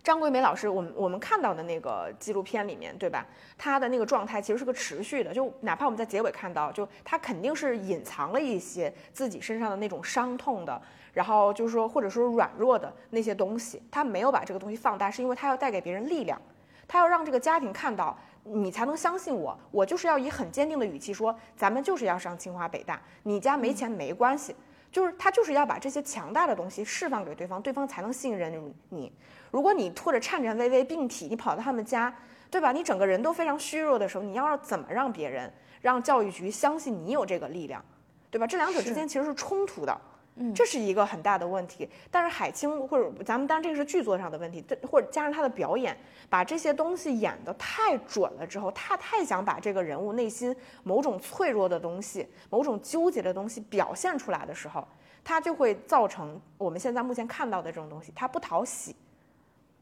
[0.03, 3.23] 张桂梅老师，我们我们看到的那个纪录片里面，对吧？
[3.55, 10.81] 她的那个状态其实是个持续的，就哪怕我们在结尾看到，就她肯定是隐藏了一些自己身上的那种伤痛的，
[11.13, 16.41] 然后就是说或者说软弱的那些东西，她没有把这个东西放大，是因为她要带给别人力量，
[16.87, 24.55] 她要让这个家庭看到，你才能相信我，我就是要以很坚定的语气说，咱们就是要上清华北大，你家没钱没关系。
[24.91, 28.51] 就是他就是要把这些强大的东西释放给对方，对方才能信任
[28.89, 29.11] 你。
[29.49, 32.13] 如果你拖着颤颤巍巍病体，你跑到他们家，
[32.49, 32.71] 对吧？
[32.71, 37.83] 你整个人都非常虚弱的时候，你要怎么让别人让教育局相信你有这个力量，
[38.29, 38.45] 对吧？
[38.45, 39.97] 这两者之间其实是冲突的。
[40.53, 45.95] 这是一个很大的问题，但是海清或者咱们当然这个是剧作上的问题，或者加上他的表演，
[46.29, 54.87] 把这些东西演得太准了之后，他太想把这个人物内心某种脆弱的东西、某种纠结的东西表现出来的时候，
[55.23, 58.95] 他就会造成我们现在目前看到的这种东西，他不讨喜，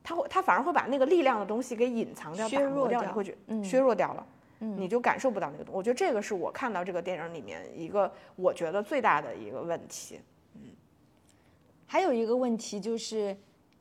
[0.04, 4.26] 他会他反而会把那个力量的东西给隐藏掉、削弱掉，你会觉削弱掉了。
[4.62, 5.78] 你就感受不到那个东西。
[5.78, 10.20] 我觉得这个是我看到这个电影里面一个我觉得最大的一个问题。
[11.92, 13.36] 还有一个问题就是，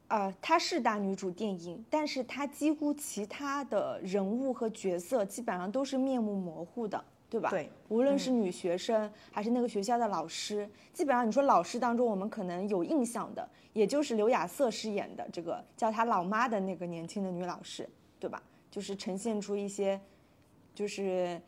[0.07, 7.51] 呃，她是大女主电影，但是她几乎其他的人物和角色基本上都是面目模糊的，对吧？
[7.51, 17.87] 对，无论是女学生还是那个学校的老师，基本上你说老师当中我们可能有印象的，也就是刘亚瑟饰演的这个叫她老妈的那个年轻的女老师，
[18.19, 18.43] 对吧？
[18.71, 20.01] 就是呈现出一些，
[20.75, 21.39] 就是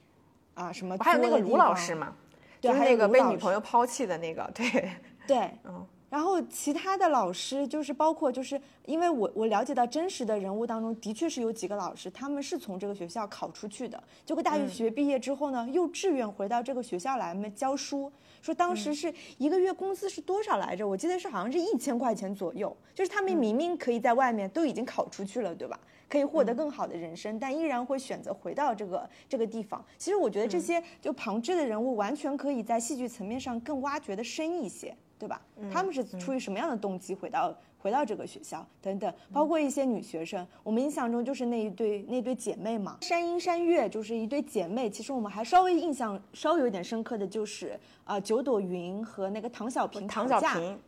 [0.52, 2.14] 啊什么，还有那个卢老师嘛，
[2.60, 4.90] 对，那个被女朋友抛弃的那个，对
[5.26, 5.86] 对，嗯。
[6.10, 18.10] 然后其他的老师就是包括就是因为我我了解到真实的人物当中的确是有几个老师他们是从这个学校考出去的，结果大学毕业之后呢又志愿回到这个学校来嘛教书，
[18.42, 20.86] 说当时是一个月工资是多少来着？
[20.86, 25.78] 我记得是好像是一千块钱左右，就是他们明明可以在外面都已经考出去了，对吧？
[26.08, 29.84] 可以获得更好的人生，但依然会选择回到这个这个地方。
[29.96, 34.92] 其实我觉得这些就旁支的人物完全可以在戏剧层面上更挖掘的深一些。
[35.20, 35.38] 对吧？
[35.70, 44.88] 他们是出于什么样的动机回到回到这个学校等等，包括一些女学生，我们印象中就是那一对那对姐妹嘛，山鹰山月就是一对姐妹。
[44.88, 50.78] 其实我们还稍微印象稍微有点深刻的就是啊，九朵云和那个唐小平唐小平，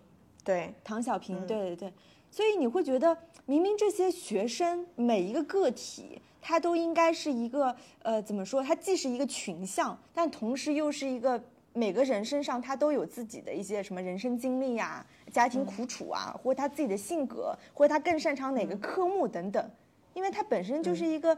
[0.43, 1.93] 对唐小平，对对对。
[2.31, 3.15] 所以你会觉得，
[3.45, 8.63] 明明这些学生每一个个体，他都应该是一个呃，怎么说？
[8.63, 11.43] 他既是一个群像，但同时又是一个。
[11.75, 19.71] 每个人身上他都有自己的一些什么人生经历呀、家庭苦楚啊，或者他自己的性格，或者他更擅长哪个科目等等。
[20.15, 21.37] 因为他本身就是一个，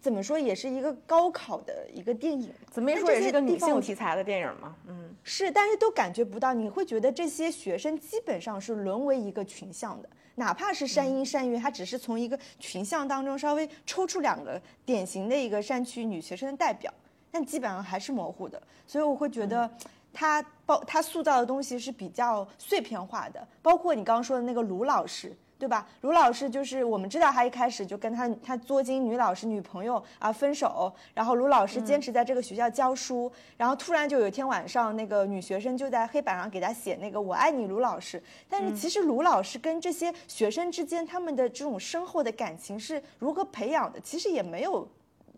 [0.00, 2.52] 怎么说，也是一个高考的一个电影。
[2.68, 4.74] 怎么说也是个女性题材的电影嘛？
[4.88, 6.52] 嗯，是，但是都感觉不到。
[6.52, 16.92] 你会觉得这些学生基本上是沦为一个群像的，哪怕是山阴山月，他只是从一个群像当中稍微抽出两个典型的一个山区女学生的代表。
[17.36, 19.70] 但基本上还是模糊的，所以我会觉得，
[20.10, 25.86] 他包他塑造的东西是比较碎片化的，包括你刚刚说的那个卢老师，对吧？
[26.00, 44.88] 卢老师就是我们知道他一开始就跟他他作精女老师女朋友啊分手，然后卢老师坚持在这个学校教书，然后突然就有一天晚上，那个女学生就在黑板上给他写那个我爱你卢老师，但是其实卢老师跟这些学生之间他们的这种深厚的感情是如何培养的，其实也没有。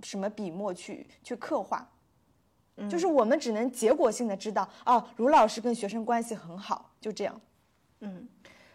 [0.02, 1.88] 什么笔墨去去刻画，
[2.88, 7.40] 就是我们只能结果性的知道，哦，卢老师跟学生关系很好，就这样。
[8.00, 8.28] 嗯，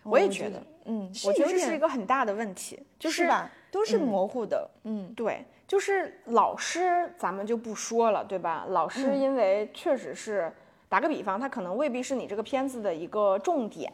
[0.03, 4.69] 我也觉得，嗯，我觉得这是一个很大的问题，就是吧，都是模糊的。
[4.84, 8.65] 嗯，对，就是老师咱们就不说了，对吧？
[8.69, 10.51] 老师因为确实是，
[10.89, 13.91] 打个比方，他可能未必是你这个片子的一个重点。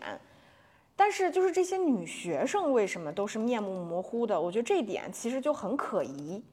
[0.95, 4.41] 但是，就是这些女学生为什么都是面目模糊的？
[4.41, 6.43] 我觉得这一点其实就很可疑。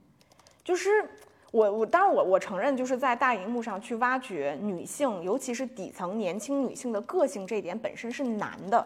[0.66, 1.08] 就是
[1.52, 8.84] 我，我当然我我承认，就是在大荧幕上去挖掘女性，尤其是底层年轻女性的个性，这一点本身是难的。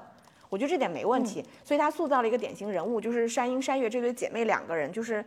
[0.50, 1.42] 我觉得这点没问题。
[1.64, 5.24] 所以他塑造了一个典型人物，就是山鹰山月这对姐妹两个人，就是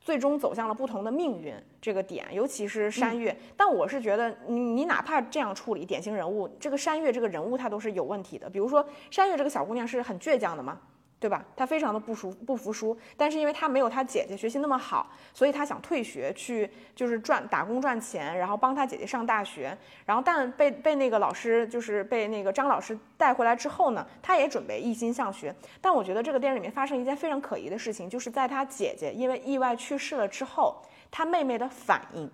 [0.00, 1.54] 最终走向了不同的命运。
[1.82, 3.36] 这个点，尤其是山月。
[3.58, 8.48] 但我是觉得，你你哪怕这样处理典型人物，这个山月这个人物，她都是有问题的。
[8.48, 10.80] 比如说，山月这个小姑娘是很倔强的嘛。
[11.20, 11.44] 对吧？
[11.54, 19.76] 他非常的不服不服输，但是因为他没有他姐姐学习那么好，所以他想退学去，就是赚打工赚钱，然后帮他姐姐上大学。
[20.06, 25.54] 然后但被被那个老师，就是被那个张老师带回来之后呢，他也准备一心向学。
[25.78, 32.30] 但我觉得这个电影里面发生一件非常可疑的事情，就是在他姐姐因为意外去世了之后，他妹妹的反应，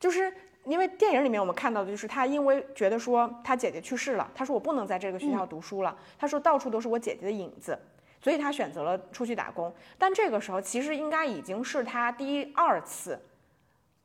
[0.00, 0.32] 就是。
[0.68, 7.78] 因为电影里面我们看到的就是他，因为觉得说他姐姐去世了，他说我不能在这个学校读书了，他说到处都是我姐姐的影子，
[8.20, 9.74] 所以他选择了出去打工。
[9.96, 13.18] 但这个时候其实应该已经是他第二次，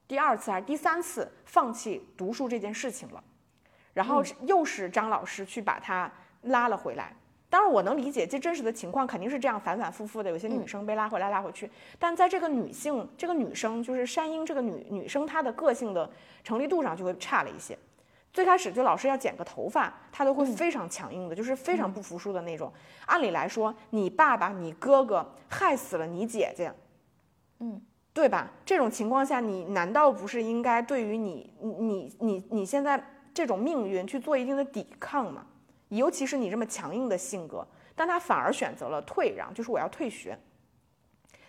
[0.07, 3.23] 第二次还是第三次放弃读书这件事情了。
[3.93, 6.11] 然后又是张老师去把他
[6.43, 7.13] 拉了回来。
[7.53, 11.69] 当然，我能理解这真实的情况肯定是这样反反复复的，有些女生被拉回来拉回去。
[11.99, 16.09] 但在这个女性，这个女生就是山鹰这个女女生，她的个性的
[16.43, 17.77] 成立度上就会差了一些。
[18.33, 22.73] 最开始就老师要剪个头发，她都会非常强硬的，就是非常不服输的那种。
[23.05, 26.73] 按理来说，你爸爸、你哥哥害死了你姐姐，
[27.59, 27.79] 嗯，
[28.13, 28.49] 对吧？
[28.65, 32.99] 这种情况下，你难道不是应该对于你你你你你现在
[33.31, 35.45] 这种命运去做一定的抵抗吗？
[35.89, 37.65] 尤其是你这么强硬的性格，
[37.95, 40.37] 但他反而选择了退让，就是我要退学。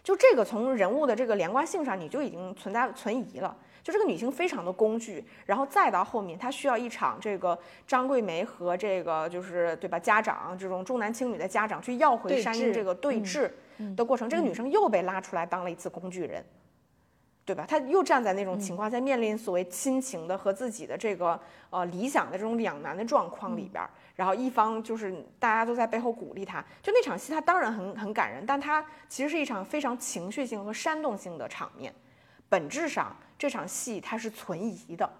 [0.03, 3.57] 就这个从人物的这个连贯性上，你就已经存在存疑了。
[3.83, 13.51] 就这个女性非常的工具，然后再到后面，她需要一场这个张桂梅和这个就是对吧家长这种重男轻女的家长去要回山鹰这个对峙
[13.95, 16.43] 的过程，这个女生又被拉出来当了一次工具人。
[17.45, 17.67] 对吧？
[17.69, 21.39] 他又站在那种情况下，面临所谓亲情的和自己的这个
[21.69, 23.85] 呃理想的这种两难的状况里边，
[24.17, 31.93] 然后一方就是大家都在背后鼓励他，就那场戏，他当然很很感人，但他其实是一场非常情绪性和煽动性的场面。
[32.49, 35.11] 本质上，这场戏它是存疑的，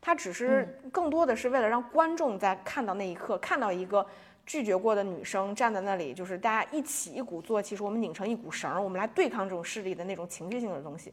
[0.00, 4.06] 它只是更多的是为了让观众在看到那一刻，看到一个
[4.46, 11.12] 拒绝过的女生站在那里，就是大家一起一鼓作气，说我们拧成一股绳，我们来对抗这种势力的那种情绪性的东西。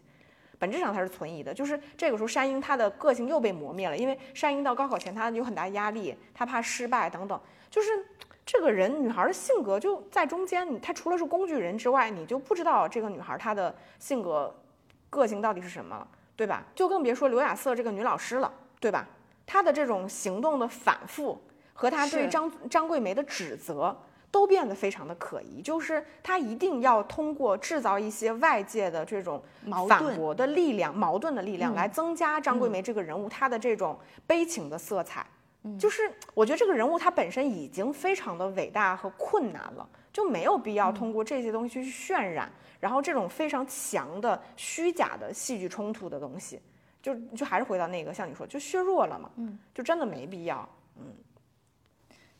[0.61, 7.89] 本质上它是存疑的，就是这个时候山鹰他的个性又被磨灭了，因为山鹰到高考前他有很大压力，他怕失败等等，就是
[8.45, 14.55] 这个人女孩的性格就在中间，你她除了是工具人之外，你就不知道这个女孩她的性格
[15.09, 16.63] 个性到底是什么了，对吧？
[16.75, 19.07] 就更别说刘亚瑟这个女老师了，对吧？
[19.47, 21.41] 她的这种行动的反复
[21.73, 23.97] 和她对张张桂梅的指责。
[24.31, 29.43] 都变得非常的可疑，就是他一定要通过制造一些外界的这种
[29.89, 35.25] 反驳的力量、矛盾的力量，来增加张桂梅这个人物她的这种悲情的色彩。
[35.77, 46.59] 就是我觉得这个人物他本身已经非常的伟大和困难了，就没有必要通过这些东西去渲染，然后这种非常强的虚假的戏剧冲突的东西，
[46.99, 49.29] 就就还是回到那个像你说，就削弱了嘛。
[49.35, 50.67] 嗯，就真的没必要。
[50.97, 51.13] 嗯。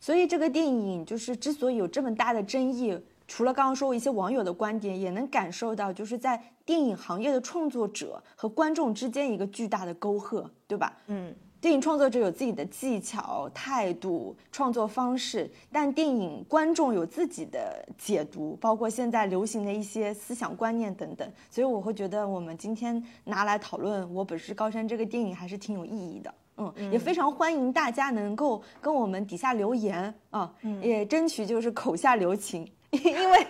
[0.01, 10.97] 所以这个电影就是之所以有这么大的争议，除了刚刚说过一些网友的观点，也能感受到就是在电影行业的创作者和观众之间一个巨大的沟壑，对吧？
[11.05, 11.31] 嗯，
[11.61, 21.31] 电影创作者有自己的技巧、态度、创作方式，但电影观众有自己的解读，包括现在流行的一些思想观念等等。
[21.51, 26.33] 所以我会觉得我们今天拿来讨论《我本是高山》这个电影还是挺有意义的。
[26.57, 33.47] 嗯，也非常欢迎大家能够跟我们底下留言啊，也争取就是口下留情， 因为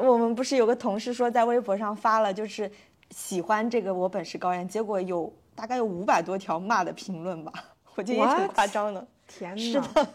[0.00, 2.70] 我们不是有个同事说在微博上发了就是
[3.10, 7.52] 喜欢这个我本是高人，结果有大概有五百多条骂的评论吧，
[7.94, 9.06] 我觉得也挺夸张的。
[9.26, 9.56] 天哪！
[9.56, 10.08] 是的，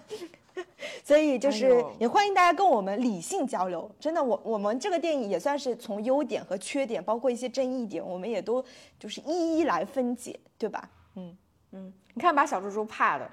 [1.04, 3.90] 所以就是也欢迎大家跟我们理性交流。
[3.98, 8.64] 真的，我我们这个电影也算是从优点和缺点，包括一些争议点，我们也都
[9.00, 10.90] 就是一一来分解，对吧？
[11.16, 11.36] 嗯。
[11.76, 13.30] 嗯，你看把小猪猪怕的，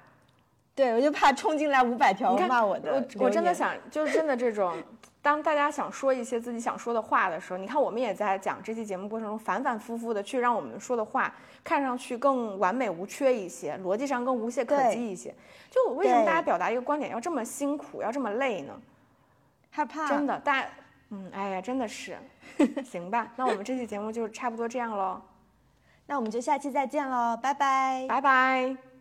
[0.74, 2.93] 对我就怕冲进来五百条骂我的。
[2.93, 4.76] 我我真的想，就是真的这种，
[5.22, 11.32] 当大家想说一些自己想说的话的时候，你看我们也在讲这期节目过程中反反复复的去让我们说的话
[11.62, 15.32] 看上去更完美无缺一些，逻辑上更无懈可击一些。
[15.70, 18.74] 就为什么大家表达一个观点要这么辛苦，要这么累呢？
[19.70, 20.09] 害怕。
[20.09, 20.68] 真的，大家，
[21.11, 22.16] 嗯，哎呀，真的是。
[22.84, 25.22] 行吧，那我们这期节目就差不多这样喽。
[26.07, 28.91] 那我们就下期再见喽，拜拜，拜拜。